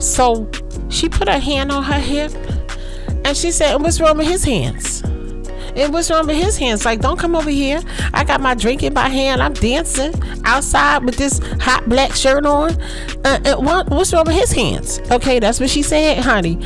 So 0.00 0.50
she 0.88 1.08
put 1.08 1.28
her 1.28 1.38
hand 1.38 1.70
on 1.72 1.82
her 1.84 1.98
hip 1.98 2.32
and 3.24 3.36
she 3.36 3.50
said, 3.50 3.76
What's 3.76 4.00
wrong 4.00 4.18
with 4.18 4.28
his 4.28 4.44
hands? 4.44 5.02
And 5.76 5.92
what's 5.92 6.10
wrong 6.10 6.26
with 6.26 6.36
his 6.36 6.56
hands? 6.56 6.84
Like, 6.84 7.00
don't 7.00 7.18
come 7.18 7.34
over 7.34 7.50
here. 7.50 7.80
I 8.12 8.24
got 8.24 8.40
my 8.40 8.54
drink 8.54 8.82
in 8.82 8.94
my 8.94 9.08
hand. 9.08 9.42
I'm 9.42 9.54
dancing 9.54 10.14
outside 10.44 11.04
with 11.04 11.16
this 11.16 11.40
hot 11.60 11.88
black 11.88 12.14
shirt 12.14 12.46
on. 12.46 12.80
Uh, 13.24 13.40
uh, 13.44 13.56
what, 13.56 13.88
what's 13.90 14.12
wrong 14.12 14.24
with 14.26 14.36
his 14.36 14.52
hands? 14.52 15.00
Okay, 15.10 15.38
that's 15.38 15.60
what 15.60 15.70
she 15.70 15.82
said, 15.82 16.22
honey. 16.22 16.58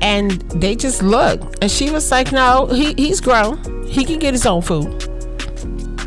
And 0.00 0.32
they 0.52 0.76
just 0.76 1.02
looked. 1.02 1.58
And 1.62 1.70
she 1.70 1.90
was 1.90 2.10
like, 2.10 2.32
no, 2.32 2.66
he, 2.66 2.94
he's 2.94 3.20
grown. 3.20 3.86
He 3.86 4.04
can 4.04 4.18
get 4.18 4.34
his 4.34 4.46
own 4.46 4.62
food 4.62 5.13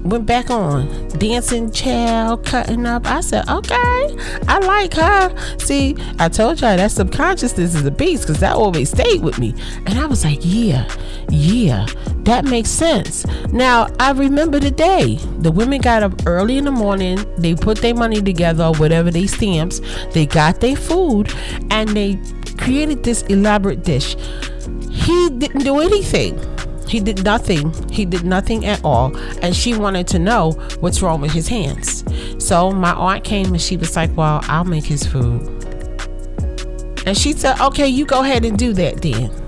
went 0.08 0.26
back 0.26 0.50
on. 0.50 0.88
Dancing 1.10 1.72
child 1.72 2.46
cutting 2.46 2.86
up. 2.86 3.06
I 3.06 3.22
said 3.22 3.48
okay 3.50 4.16
i 4.48 4.60
like 4.60 4.94
her. 4.94 5.58
See 5.60 5.96
i 6.20 6.30
told 6.30 6.62
y'all 6.62 6.78
that 6.78 6.92
subconsciousness 6.92 7.76
is 7.76 7.86
a 7.86 7.92
beast 7.92 8.24
because 8.24 8.40
that 8.40 8.56
always 8.56 8.90
stayed 8.90 9.22
with 9.22 9.38
me. 9.40 9.54
And 9.86 10.00
i 10.00 10.06
was 10.06 10.24
like 10.24 10.40
yeah 10.42 10.90
yeah 11.30 11.86
that 12.24 12.46
makes 12.46 12.70
sense. 12.70 13.26
Now 13.52 13.88
i 14.00 14.12
remember 14.12 14.60
the 14.60 14.72
day. 14.72 15.16
The 15.40 15.52
women 15.52 15.82
got 15.82 16.04
up 16.04 16.26
early 16.26 16.58
in 16.58 16.66
the 16.66 16.72
morning. 16.72 17.24
They 17.38 17.56
put 17.56 17.80
their 17.80 17.96
money 17.96 18.22
together 18.22 18.66
or 18.66 18.76
whatever 18.76 19.12
they 19.12 19.28
stamps. 19.28 19.82
They 20.14 20.26
got 20.26 20.62
their 20.62 20.76
food 20.76 21.34
and 21.70 21.90
they 21.90 22.20
created 22.58 23.04
this 23.04 23.24
elaborate 23.24 23.84
dish. 23.84 24.16
He 24.90 25.30
didn't 25.30 25.64
do 25.64 25.80
anything 25.80 26.40
he 26.88 27.00
did 27.00 27.24
nothing. 27.24 27.74
He 27.90 28.06
did 28.06 28.24
nothing 28.24 28.66
at 28.66 28.84
all. 28.84 29.16
And 29.42 29.56
she 29.56 29.78
wanted 29.78 30.08
to 30.10 30.20
know 30.20 30.52
what's 30.80 31.02
wrong 31.02 31.22
with 31.22 31.32
his 31.32 31.48
hands. 31.48 32.04
So 32.44 32.72
my 32.72 32.94
aunt 32.94 33.24
came 33.24 33.48
and 33.48 33.62
she 33.62 33.78
was 33.78 33.96
like, 33.96 34.16
Well, 34.16 34.42
I'll 34.44 34.66
make 34.66 34.86
his 34.86 35.06
food. 35.06 35.42
And 37.06 37.18
she 37.18 37.34
said, 37.34 37.60
Okay, 37.60 37.88
you 37.88 38.06
go 38.06 38.22
ahead 38.22 38.46
and 38.46 38.58
do 38.58 38.74
that 38.74 39.02
then. 39.02 39.47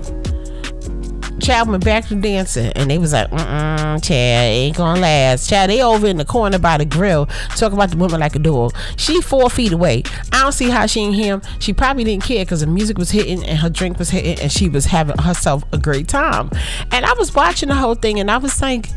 Chad 1.40 1.68
went 1.68 1.84
back 1.84 2.06
to 2.08 2.14
dancing, 2.14 2.72
and 2.76 2.90
they 2.90 2.98
was 2.98 3.12
like, 3.12 3.30
mm 3.30 4.02
Chad, 4.02 4.10
ain't 4.12 4.76
gonna 4.76 5.00
last. 5.00 5.48
Chad, 5.48 5.70
they 5.70 5.82
over 5.82 6.06
in 6.06 6.16
the 6.16 6.24
corner 6.24 6.58
by 6.58 6.78
the 6.78 6.84
grill, 6.84 7.26
talking 7.56 7.76
about 7.76 7.90
the 7.90 7.96
woman 7.96 8.20
like 8.20 8.36
a 8.36 8.38
dog. 8.38 8.74
She 8.96 9.20
four 9.20 9.50
feet 9.50 9.72
away. 9.72 10.02
I 10.32 10.42
don't 10.42 10.52
see 10.52 10.70
how 10.70 10.86
she 10.86 11.00
ain't 11.00 11.16
him. 11.16 11.42
She 11.58 11.72
probably 11.72 12.04
didn't 12.04 12.24
care 12.24 12.44
because 12.44 12.60
the 12.60 12.66
music 12.66 12.98
was 12.98 13.10
hitting 13.10 13.44
and 13.44 13.58
her 13.58 13.70
drink 13.70 13.98
was 13.98 14.10
hitting, 14.10 14.38
and 14.40 14.52
she 14.52 14.68
was 14.68 14.86
having 14.86 15.18
herself 15.18 15.64
a 15.72 15.78
great 15.78 16.08
time. 16.08 16.50
And 16.92 17.04
I 17.04 17.12
was 17.14 17.34
watching 17.34 17.68
the 17.68 17.74
whole 17.74 17.94
thing, 17.94 18.20
and 18.20 18.30
I 18.30 18.38
was 18.38 18.60
like, 18.62 18.88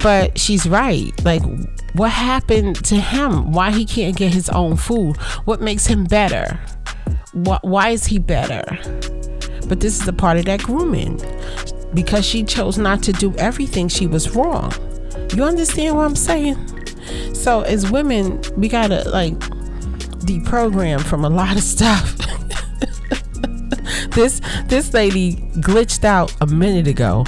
but 0.00 0.38
she's 0.38 0.68
right. 0.68 1.12
Like, 1.24 1.42
what 1.94 2.10
happened 2.10 2.84
to 2.86 2.96
him? 2.96 3.52
Why 3.52 3.70
he 3.70 3.84
can't 3.84 4.16
get 4.16 4.32
his 4.32 4.48
own 4.50 4.76
food? 4.76 5.16
What 5.44 5.60
makes 5.60 5.86
him 5.86 6.04
better? 6.04 6.60
Why 7.32 7.90
is 7.90 8.06
he 8.06 8.18
better? 8.18 8.62
But 9.66 9.80
this 9.80 10.00
is 10.00 10.06
a 10.06 10.12
part 10.12 10.36
of 10.36 10.44
that 10.44 10.62
grooming 10.62 11.20
because 11.94 12.24
she 12.24 12.42
chose 12.44 12.78
not 12.78 13.02
to 13.04 13.12
do 13.12 13.34
everything, 13.36 13.88
she 13.88 14.06
was 14.06 14.34
wrong. 14.34 14.72
You 15.34 15.44
understand 15.44 15.96
what 15.96 16.06
I'm 16.06 16.16
saying? 16.16 16.56
So, 17.34 17.62
as 17.62 17.90
women, 17.90 18.40
we 18.56 18.68
gotta 18.68 19.08
like 19.10 19.34
deprogram 20.24 21.00
from 21.02 21.24
a 21.24 21.30
lot 21.30 21.56
of 21.56 21.62
stuff. 21.62 22.16
this 24.10 24.40
this 24.66 24.94
lady 24.94 25.36
glitched 25.56 26.04
out 26.04 26.34
a 26.40 26.46
minute 26.46 26.86
ago 26.86 27.24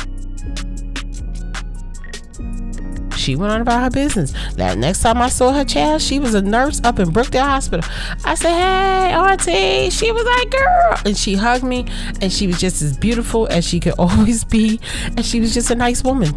she 3.27 3.35
went 3.35 3.53
on 3.53 3.61
about 3.61 3.83
her 3.83 3.91
business. 3.91 4.33
That 4.55 4.79
next 4.79 5.01
time 5.01 5.21
I 5.21 5.29
saw 5.29 5.53
her 5.53 5.65
child, 5.65 6.01
she 6.01 6.21
was 6.21 6.35
a 6.35 6.43
nurse 6.43 6.81
up 6.85 7.01
in 7.01 7.09
Brookdale 7.09 7.41
Hospital. 7.41 7.85
I 8.25 8.37
said, 8.37 8.55
Hey, 8.57 9.13
Auntie. 9.15 9.91
She 9.91 10.13
was 10.13 10.25
like, 10.25 10.51
Girl. 10.51 10.97
And 11.05 11.17
she 11.17 11.35
hugged 11.35 11.65
me, 11.65 11.87
and 12.23 12.33
she 12.33 12.47
was 12.47 12.61
just 12.61 12.83
as 12.83 12.97
beautiful 12.97 13.49
as 13.49 13.67
she 13.67 13.81
could 13.81 13.95
always 13.99 14.45
be. 14.45 14.79
And 15.17 15.27
she 15.27 15.41
was 15.41 15.53
just 15.53 15.73
a 15.73 15.75
nice 15.75 16.05
woman. 16.05 16.31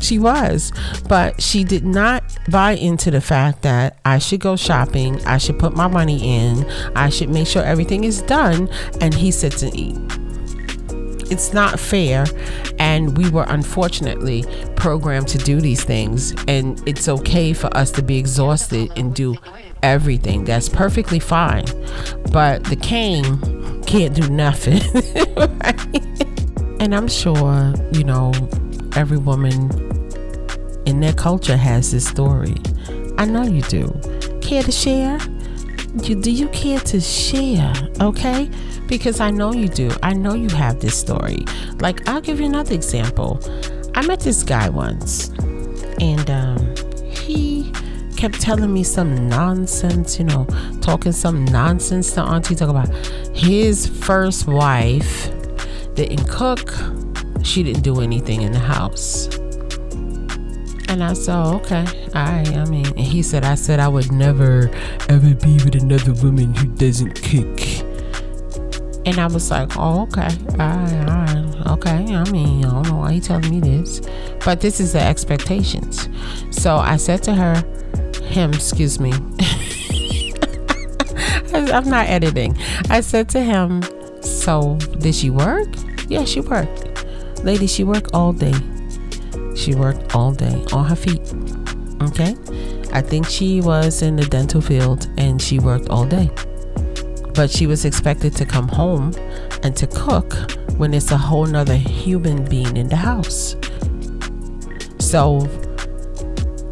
She 0.00 0.20
was. 0.20 0.70
But 1.08 1.42
she 1.42 1.64
did 1.64 1.84
not 1.84 2.22
buy 2.48 2.72
into 2.72 3.10
the 3.10 3.20
fact 3.20 3.62
that 3.62 3.98
I 4.04 4.18
should 4.18 4.38
go 4.38 4.54
shopping, 4.54 5.20
I 5.26 5.38
should 5.38 5.58
put 5.58 5.74
my 5.74 5.88
money 5.88 6.36
in, 6.36 6.64
I 6.94 7.08
should 7.08 7.30
make 7.30 7.48
sure 7.48 7.64
everything 7.64 8.04
is 8.04 8.22
done, 8.22 8.68
and 9.00 9.12
he 9.12 9.32
sits 9.32 9.64
and 9.64 9.74
eat. 9.74 9.96
It's 11.30 11.52
not 11.52 11.78
fair, 11.78 12.24
and 12.78 13.16
we 13.16 13.30
were 13.30 13.46
unfortunately 13.48 14.44
programmed 14.76 15.28
to 15.28 15.38
do 15.38 15.60
these 15.60 15.84
things, 15.84 16.34
and 16.46 16.82
it's 16.88 17.08
okay 17.08 17.52
for 17.52 17.74
us 17.76 17.90
to 17.92 18.02
be 18.02 18.18
exhausted 18.18 18.90
and 18.96 19.14
do 19.14 19.36
everything. 19.82 20.44
That's 20.44 20.68
perfectly 20.68 21.18
fine. 21.18 21.66
But 22.32 22.64
the 22.64 22.76
cane 22.76 23.82
can't 23.82 24.14
do 24.14 24.28
nothing. 24.28 24.80
right? 25.36 26.26
And 26.80 26.94
I'm 26.94 27.08
sure, 27.08 27.74
you 27.92 28.04
know, 28.04 28.32
every 28.94 29.18
woman 29.18 29.70
in 30.86 31.00
their 31.00 31.12
culture 31.12 31.56
has 31.56 31.92
this 31.92 32.06
story. 32.06 32.54
I 33.18 33.24
know 33.24 33.42
you 33.42 33.62
do. 33.62 33.88
Care 34.40 34.62
to 34.62 34.72
share? 34.72 35.18
You, 36.02 36.14
do 36.14 36.30
you 36.30 36.48
care 36.48 36.80
to 36.80 37.00
share? 37.00 37.72
Okay? 38.00 38.50
Because 38.86 39.20
I 39.20 39.30
know 39.30 39.52
you 39.52 39.68
do. 39.68 39.90
I 40.02 40.14
know 40.14 40.34
you 40.34 40.48
have 40.50 40.80
this 40.80 40.96
story. 40.96 41.44
Like, 41.80 42.08
I'll 42.08 42.20
give 42.20 42.40
you 42.40 42.46
another 42.46 42.74
example. 42.74 43.40
I 43.94 44.06
met 44.06 44.20
this 44.20 44.42
guy 44.42 44.68
once, 44.68 45.30
and 46.00 46.30
um, 46.30 46.74
he 47.10 47.72
kept 48.16 48.40
telling 48.40 48.72
me 48.72 48.84
some 48.84 49.28
nonsense, 49.28 50.18
you 50.18 50.24
know, 50.24 50.46
talking 50.80 51.12
some 51.12 51.44
nonsense 51.44 52.12
to 52.12 52.22
Auntie, 52.22 52.54
talk 52.54 52.68
about 52.68 52.88
his 53.34 53.86
first 53.86 54.46
wife 54.46 55.30
didn't 55.94 56.28
cook, 56.28 56.74
she 57.42 57.62
didn't 57.62 57.82
do 57.82 58.00
anything 58.00 58.42
in 58.42 58.52
the 58.52 58.58
house. 58.58 59.28
And 60.88 61.04
I 61.04 61.12
said, 61.12 61.36
okay, 61.36 61.84
right. 62.14 62.48
I 62.48 62.64
mean, 62.64 62.86
and 62.86 62.98
he 62.98 63.22
said, 63.22 63.44
I 63.44 63.56
said 63.56 63.78
I 63.78 63.88
would 63.88 64.10
never 64.10 64.70
ever 65.08 65.34
be 65.34 65.54
with 65.64 65.74
another 65.74 66.14
woman 66.14 66.54
who 66.54 66.66
doesn't 66.66 67.22
cook. 67.22 67.60
And 69.06 69.18
I 69.18 69.26
was 69.26 69.50
like, 69.50 69.76
oh, 69.76 70.02
okay, 70.02 70.28
all 70.52 70.58
right, 70.58 71.08
all 71.08 71.24
right, 71.24 71.66
okay. 71.72 72.14
I 72.14 72.24
mean, 72.30 72.64
I 72.64 72.70
don't 72.70 72.88
know 72.88 72.96
why 72.96 73.12
he 73.12 73.20
telling 73.20 73.50
me 73.50 73.60
this, 73.60 74.00
but 74.44 74.60
this 74.60 74.80
is 74.80 74.94
the 74.94 75.00
expectations. 75.00 76.08
So 76.50 76.76
I 76.76 76.96
said 76.96 77.22
to 77.24 77.34
her, 77.34 77.62
him, 78.22 78.52
excuse 78.52 78.98
me. 78.98 79.12
I'm 81.52 81.88
not 81.88 82.08
editing. 82.08 82.56
I 82.88 83.00
said 83.00 83.28
to 83.30 83.40
him, 83.40 83.82
so 84.22 84.76
did 84.98 85.14
she 85.14 85.30
work? 85.30 85.68
Yeah, 86.08 86.24
she 86.24 86.40
worked. 86.40 86.84
Lady, 87.44 87.66
she 87.66 87.84
worked 87.84 88.10
all 88.14 88.32
day. 88.32 88.54
She 89.58 89.74
worked 89.74 90.14
all 90.14 90.32
day 90.32 90.64
on 90.72 90.84
her 90.84 90.94
feet. 90.94 91.34
Okay? 92.00 92.36
I 92.92 93.02
think 93.02 93.26
she 93.26 93.60
was 93.60 94.02
in 94.02 94.14
the 94.14 94.24
dental 94.24 94.60
field 94.60 95.08
and 95.18 95.42
she 95.42 95.58
worked 95.58 95.88
all 95.88 96.06
day. 96.06 96.30
But 97.34 97.50
she 97.50 97.66
was 97.66 97.84
expected 97.84 98.36
to 98.36 98.46
come 98.46 98.68
home 98.68 99.12
and 99.64 99.76
to 99.76 99.88
cook 99.88 100.32
when 100.76 100.94
it's 100.94 101.10
a 101.10 101.16
whole 101.16 101.44
nother 101.44 101.74
human 101.74 102.44
being 102.44 102.76
in 102.76 102.88
the 102.88 102.96
house. 102.96 103.56
So 105.00 105.48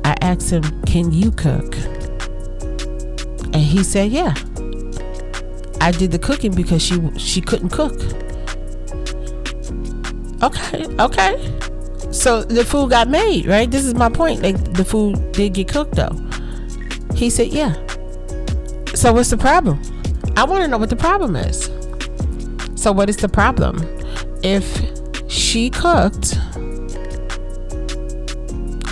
I 0.04 0.14
asked 0.20 0.50
him, 0.50 0.62
Can 0.82 1.10
you 1.10 1.32
cook? 1.32 1.74
And 3.52 3.56
he 3.56 3.82
said, 3.82 4.12
Yeah. 4.12 4.34
I 5.80 5.90
did 5.90 6.12
the 6.12 6.20
cooking 6.20 6.54
because 6.54 6.82
she 6.82 7.00
she 7.18 7.40
couldn't 7.40 7.70
cook. 7.70 8.00
Okay, 10.42 10.86
okay. 11.00 11.75
So 12.16 12.42
the 12.42 12.64
food 12.64 12.90
got 12.90 13.08
made, 13.08 13.46
right? 13.46 13.70
This 13.70 13.84
is 13.84 13.94
my 13.94 14.08
point. 14.08 14.42
Like 14.42 14.72
the 14.72 14.84
food 14.84 15.32
did 15.32 15.52
get 15.54 15.68
cooked 15.68 15.94
though. 15.94 16.16
He 17.14 17.28
said, 17.28 17.48
"Yeah." 17.48 17.74
So 18.94 19.12
what's 19.12 19.30
the 19.30 19.36
problem? 19.36 19.80
I 20.36 20.44
want 20.44 20.62
to 20.62 20.68
know 20.68 20.78
what 20.78 20.88
the 20.88 20.96
problem 20.96 21.36
is. 21.36 21.70
So 22.74 22.90
what 22.90 23.10
is 23.10 23.18
the 23.18 23.28
problem? 23.28 23.76
If 24.42 24.66
she 25.30 25.68
cooked, 25.68 26.38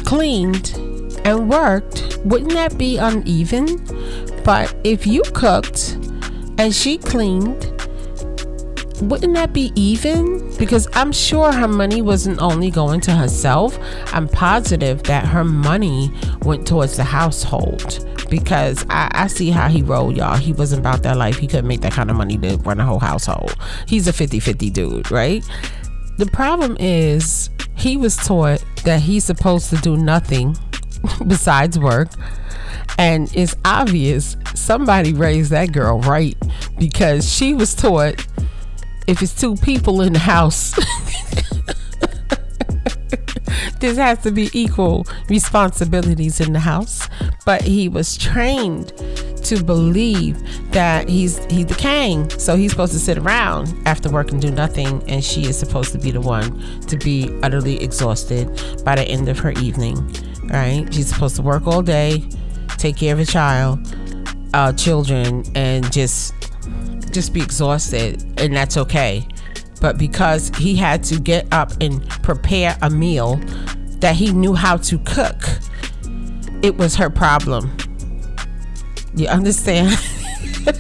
cleaned, 0.05 0.75
and 1.25 1.49
worked, 1.49 2.19
wouldn't 2.25 2.53
that 2.53 2.77
be 2.77 2.99
uneven? 2.99 3.81
But 4.45 4.75
if 4.85 5.07
you 5.07 5.23
cooked 5.33 5.97
and 6.59 6.75
she 6.75 6.99
cleaned, 6.99 7.74
wouldn't 9.11 9.35
that 9.35 9.53
be 9.53 9.73
even? 9.75 10.57
Because 10.57 10.89
I'm 10.93 11.13
sure 11.13 11.53
her 11.53 11.69
money 11.69 12.03
wasn't 12.03 12.41
only 12.41 12.71
going 12.71 13.01
to 13.03 13.13
herself. 13.13 13.79
I'm 14.13 14.29
positive 14.29 15.03
that 15.05 15.27
her 15.27 15.45
money 15.45 16.11
went 16.43 16.67
towards 16.67 16.97
the 16.97 17.05
household. 17.05 18.07
Because 18.31 18.85
I, 18.89 19.11
I 19.13 19.27
see 19.27 19.51
how 19.51 19.69
he 19.69 19.83
rolled, 19.83 20.17
y'all. 20.17 20.37
He 20.37 20.53
wasn't 20.53 20.81
about 20.81 21.03
that 21.03 21.17
life. 21.17 21.39
He 21.39 21.47
couldn't 21.47 21.69
make 21.69 21.83
that 21.83 21.93
kind 21.93 22.11
of 22.11 22.17
money 22.17 22.39
to 22.39 22.57
run 22.59 22.81
a 22.81 22.85
whole 22.85 22.99
household. 22.99 23.55
He's 23.87 24.09
a 24.09 24.13
50 24.13 24.41
50 24.41 24.71
dude, 24.71 25.11
right? 25.11 25.45
The 26.17 26.27
problem 26.27 26.77
is, 26.79 27.51
he 27.77 27.97
was 27.97 28.17
taught 28.17 28.65
that 28.85 29.01
he's 29.01 29.25
supposed 29.25 29.71
to 29.71 29.77
do 29.77 29.97
nothing 29.97 30.57
besides 31.27 31.79
work. 31.79 32.09
And 32.99 33.31
it's 33.35 33.57
obvious 33.65 34.37
somebody 34.55 35.13
raised 35.13 35.51
that 35.51 35.73
girl 35.73 36.01
right 36.01 36.37
because 36.79 37.31
she 37.31 37.53
was 37.53 37.75
taught 37.75 38.25
if 39.07 39.23
it's 39.23 39.39
two 39.39 39.57
people 39.57 40.01
in 40.01 40.13
the 40.13 40.19
house, 40.19 40.75
this 43.81 43.97
has 43.99 44.23
to 44.23 44.31
be 44.31 44.51
equal 44.53 45.07
responsibilities 45.29 46.41
in 46.41 46.53
the 46.53 46.61
house. 46.61 47.09
But 47.45 47.63
he 47.63 47.89
was 47.89 48.17
trained 48.17 48.93
to 49.45 49.63
believe 49.63 50.39
that 50.73 51.09
he's 51.09 51.45
he's 51.47 51.67
the 51.67 51.75
king, 51.75 52.31
so 52.31 52.57
he's 52.57 52.71
supposed 52.71 52.93
to 52.95 52.99
sit 52.99 53.19
around 53.19 53.75
after 53.87 54.11
work 54.11 54.33
and 54.33 54.41
do 54.41 54.51
nothing, 54.51 55.03
and 55.09 55.23
she 55.23 55.43
is 55.47 55.59
supposed 55.59 55.93
to 55.93 55.99
be 55.99 56.11
the 56.11 56.21
one 56.21 56.81
to 56.83 56.97
be 56.97 57.31
utterly 57.43 57.83
exhausted 57.83 58.49
by 58.85 58.97
the 58.97 59.05
end 59.05 59.29
of 59.29 59.39
her 59.39 59.51
evening. 59.53 59.97
Right? 60.45 60.87
She's 60.93 61.09
supposed 61.09 61.37
to 61.37 61.43
work 61.43 61.67
all 61.67 61.83
day, 61.83 62.25
take 62.79 62.97
care 62.97 63.13
of 63.13 63.21
a 63.21 63.27
child, 63.27 63.95
uh, 64.55 64.73
children, 64.73 65.45
and 65.55 65.91
just 65.93 66.33
just 67.15 67.33
be 67.33 67.41
exhausted, 67.41 68.23
and 68.39 68.55
that's 68.55 68.77
okay. 68.77 69.27
But 69.81 69.99
because 69.99 70.51
he 70.57 70.77
had 70.77 71.03
to 71.05 71.21
get 71.21 71.47
up 71.53 71.73
and 71.81 72.07
prepare 72.09 72.77
a 72.83 72.91
meal 72.91 73.37
that 74.01 74.17
he 74.17 74.33
knew 74.33 74.55
how 74.55 74.77
to 74.79 74.99
cook, 74.99 75.43
it 76.63 76.77
was 76.77 76.97
her 76.97 77.09
problem. 77.09 77.77
You 79.15 79.29
understand? 79.29 79.97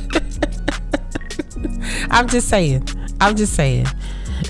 I'm 2.11 2.29
just 2.29 2.49
saying. 2.49 2.88
I'm 3.20 3.37
just 3.37 3.55
saying. 3.55 3.87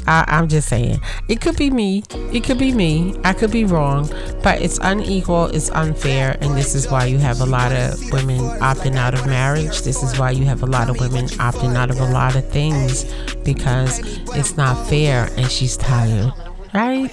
I, 0.07 0.25
I'm 0.29 0.49
just 0.49 0.69
saying. 0.69 1.01
It 1.29 1.41
could 1.41 1.57
be 1.57 1.71
me. 1.71 2.05
It 2.33 2.45
could 2.45 2.59
be 2.59 2.73
me. 2.73 3.15
I 3.25 3.33
could 3.33 3.51
be 3.51 3.65
wrong, 3.65 4.09
but 4.45 4.61
it's 4.61 4.79
unequal. 4.83 5.47
It's 5.47 5.71
unfair, 5.71 6.37
and 6.43 6.55
this 6.55 6.75
is 6.75 6.89
why 6.91 7.07
you 7.07 7.19
have 7.19 7.41
a 7.41 7.47
lot 7.47 7.73
of 7.73 7.99
women 8.13 8.39
opting 8.61 8.97
out 8.97 9.15
of 9.15 9.27
marriage. 9.27 9.81
This 9.83 10.03
is 10.03 10.19
why 10.19 10.33
you 10.33 10.45
have 10.45 10.63
a 10.63 10.67
lot 10.67 10.91
of 10.91 11.01
women 11.01 11.25
opting 11.41 11.75
out 11.75 11.91
of 11.91 11.99
a 11.99 12.11
lot 12.11 12.37
of 12.37 12.47
things 12.51 13.05
because 13.43 14.01
it's 14.37 14.57
not 14.59 14.87
fair, 14.87 15.31
and 15.39 15.51
she's 15.51 15.79
tired, 15.79 16.31
right? 16.75 17.11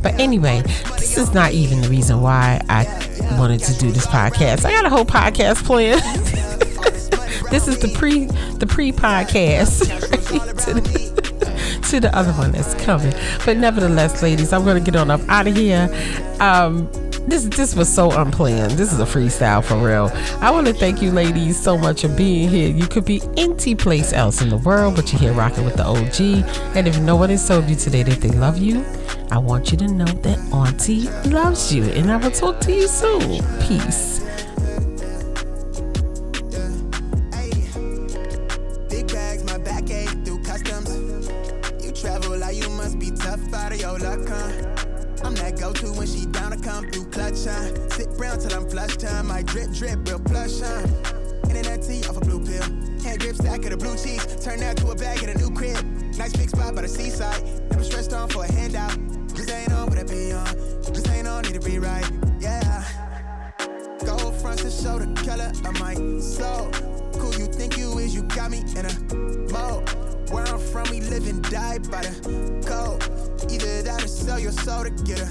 But 0.00 0.18
anyway, 0.18 0.62
this 0.96 1.18
is 1.18 1.34
not 1.34 1.52
even 1.52 1.82
the 1.82 1.88
reason 1.90 2.22
why 2.22 2.62
I 2.70 2.84
wanted 3.38 3.60
to 3.64 3.78
do 3.78 3.92
this 3.92 4.06
podcast. 4.06 4.64
I 4.64 4.70
got 4.70 4.86
a 4.86 4.90
whole 4.90 5.04
podcast 5.04 5.64
plan. 5.64 5.98
this 7.50 7.68
is 7.68 7.78
the 7.80 7.88
pre 7.94 8.26
the 8.56 8.66
pre 8.66 8.92
podcast. 8.92 9.90
Right? 11.11 11.11
To 11.92 12.00
the 12.00 12.16
other 12.16 12.32
one 12.32 12.52
that's 12.52 12.72
coming. 12.82 13.12
But 13.44 13.58
nevertheless, 13.58 14.22
ladies, 14.22 14.52
I'm 14.54 14.64
to 14.64 14.80
get 14.80 14.96
on 14.96 15.10
up 15.10 15.20
out 15.28 15.46
of 15.46 15.54
here. 15.54 15.90
Um, 16.40 16.90
this 17.28 17.44
this 17.44 17.76
was 17.76 17.92
so 17.92 18.10
unplanned. 18.10 18.72
This 18.72 18.92
is 18.92 18.98
a 18.98 19.04
freestyle 19.04 19.62
for 19.62 19.76
real. 19.76 20.10
I 20.40 20.50
want 20.50 20.66
to 20.68 20.72
thank 20.72 21.02
you, 21.02 21.12
ladies, 21.12 21.62
so 21.62 21.76
much 21.76 22.00
for 22.00 22.08
being 22.08 22.48
here. 22.48 22.70
You 22.70 22.86
could 22.86 23.04
be 23.04 23.20
any 23.36 23.74
place 23.74 24.14
else 24.14 24.40
in 24.40 24.48
the 24.48 24.56
world, 24.56 24.96
but 24.96 25.12
you're 25.12 25.20
here 25.20 25.32
rocking 25.32 25.64
with 25.64 25.76
the 25.76 25.84
OG. 25.84 26.48
And 26.74 26.88
if 26.88 26.98
no 27.00 27.14
one 27.16 27.28
has 27.28 27.46
told 27.46 27.68
you 27.68 27.76
today 27.76 28.02
that 28.04 28.20
they 28.22 28.30
love 28.30 28.56
you, 28.56 28.84
I 29.30 29.36
want 29.36 29.70
you 29.70 29.76
to 29.78 29.88
know 29.88 30.06
that 30.06 30.38
Auntie 30.52 31.08
loves 31.28 31.72
you. 31.72 31.84
And 31.84 32.10
I 32.10 32.16
will 32.16 32.30
talk 32.30 32.58
to 32.60 32.72
you 32.72 32.88
soon. 32.88 33.42
Peace 33.60 34.22
you 42.54 42.68
must 42.70 42.98
be 42.98 43.10
tough, 43.10 43.40
out 43.54 43.72
of 43.72 43.80
your 43.80 43.98
luck, 43.98 44.28
huh? 44.28 44.92
I'm 45.24 45.34
that 45.36 45.58
go-to 45.58 45.92
when 45.92 46.06
she 46.06 46.26
down 46.26 46.50
to 46.50 46.58
come 46.58 46.90
through 46.90 47.06
clutch, 47.06 47.44
huh? 47.44 47.88
Sit 47.90 48.08
brown 48.16 48.38
till 48.38 48.54
I'm 48.54 48.68
flushed, 48.68 49.02
huh? 49.02 49.22
My 49.22 49.42
drip, 49.42 49.70
drip, 49.72 50.06
real 50.06 50.18
plush, 50.18 50.60
huh? 50.60 50.86
Internet 51.48 51.82
tea 51.82 52.04
off 52.08 52.16
a 52.16 52.20
blue 52.20 52.44
pill. 52.44 52.62
Hand 53.02 53.20
grip 53.20 53.36
stack 53.36 53.64
of 53.64 53.70
the 53.70 53.76
blue 53.76 53.96
cheese. 53.96 54.24
Turn 54.44 54.60
that 54.60 54.76
to 54.78 54.90
a 54.90 54.94
bag 54.94 55.22
in 55.22 55.30
a 55.30 55.34
new 55.34 55.50
crib. 55.50 55.84
Nice 56.16 56.34
big 56.34 56.50
spot 56.50 56.74
by 56.74 56.82
the 56.82 56.88
seaside. 56.88 57.42
Never 57.70 57.84
stressed 57.84 58.12
on 58.12 58.28
for 58.28 58.44
a 58.44 58.52
handout. 58.52 58.96
Just 59.34 59.50
ain't 59.50 59.72
on 59.72 59.88
what 59.88 59.98
I 59.98 60.04
be 60.04 60.32
on. 60.32 60.46
Just 60.82 61.08
ain't 61.08 61.28
on, 61.28 61.42
need 61.42 61.54
to 61.54 61.60
be 61.60 61.78
right, 61.78 62.08
Yeah. 62.40 62.84
Gold 64.04 64.34
fronts 64.40 64.62
to 64.62 64.70
show 64.70 64.98
the 64.98 65.06
color 65.22 65.52
of 65.64 65.80
my 65.80 65.94
soul. 66.20 66.70
Cool, 67.18 67.34
you 67.38 67.46
think 67.46 67.78
you 67.78 67.98
is, 67.98 68.14
you 68.14 68.22
got 68.24 68.50
me 68.50 68.64
in 68.76 68.86
a 68.86 69.52
mode. 69.52 70.01
Where 70.32 70.48
I'm 70.48 70.58
from, 70.58 70.88
we 70.90 71.00
live 71.02 71.28
and 71.28 71.42
die 71.50 71.78
by 71.90 72.00
the 72.00 72.64
code. 72.66 73.52
Either 73.52 73.82
that 73.82 74.02
or 74.02 74.08
sell 74.08 74.40
your 74.40 74.52
soul 74.52 74.84
to 74.84 74.90
get 75.04 75.20
a 75.20 75.26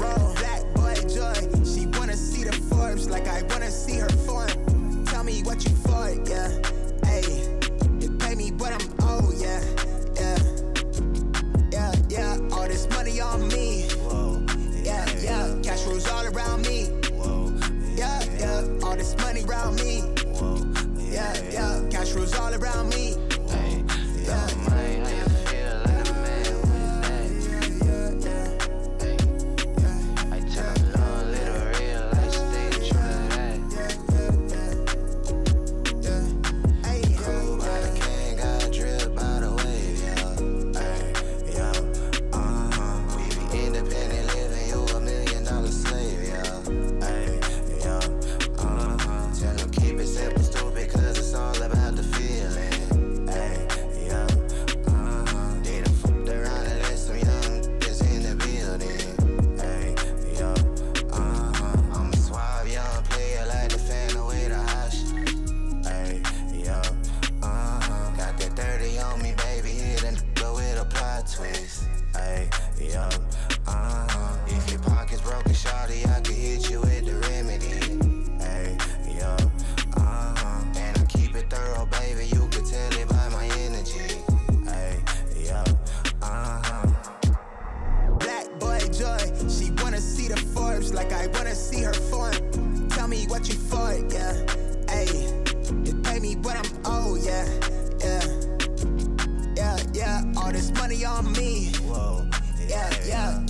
roll. 0.00 0.34
Black 0.36 0.62
boy 0.74 0.94
joy, 1.12 1.34
she 1.64 1.86
wanna 1.98 2.16
see 2.16 2.44
the 2.44 2.52
Forbes 2.70 3.10
like 3.10 3.26
I 3.26 3.42
wanna 3.50 3.70
see 3.70 3.96
her 3.96 4.08
form. 4.08 4.73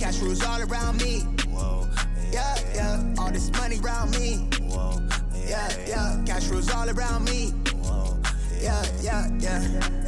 Cash 0.05 0.19
rules 0.19 0.45
all 0.45 0.61
around 0.61 1.01
me. 1.01 1.21
Whoa. 1.49 1.87
Yeah, 2.31 2.55
yeah. 2.75 3.13
All 3.17 3.31
this 3.31 3.51
money 3.53 3.79
around 3.83 4.11
me. 4.11 4.35
Whoa. 4.61 5.01
Yeah, 5.47 5.67
yeah. 5.87 6.21
Cash 6.27 6.45
rules 6.45 6.69
all 6.71 6.87
around 6.87 7.25
me. 7.25 7.47
Whoa. 7.81 8.15
Yeah, 8.61 8.85
yeah, 9.01 9.27
yeah. 9.39 10.04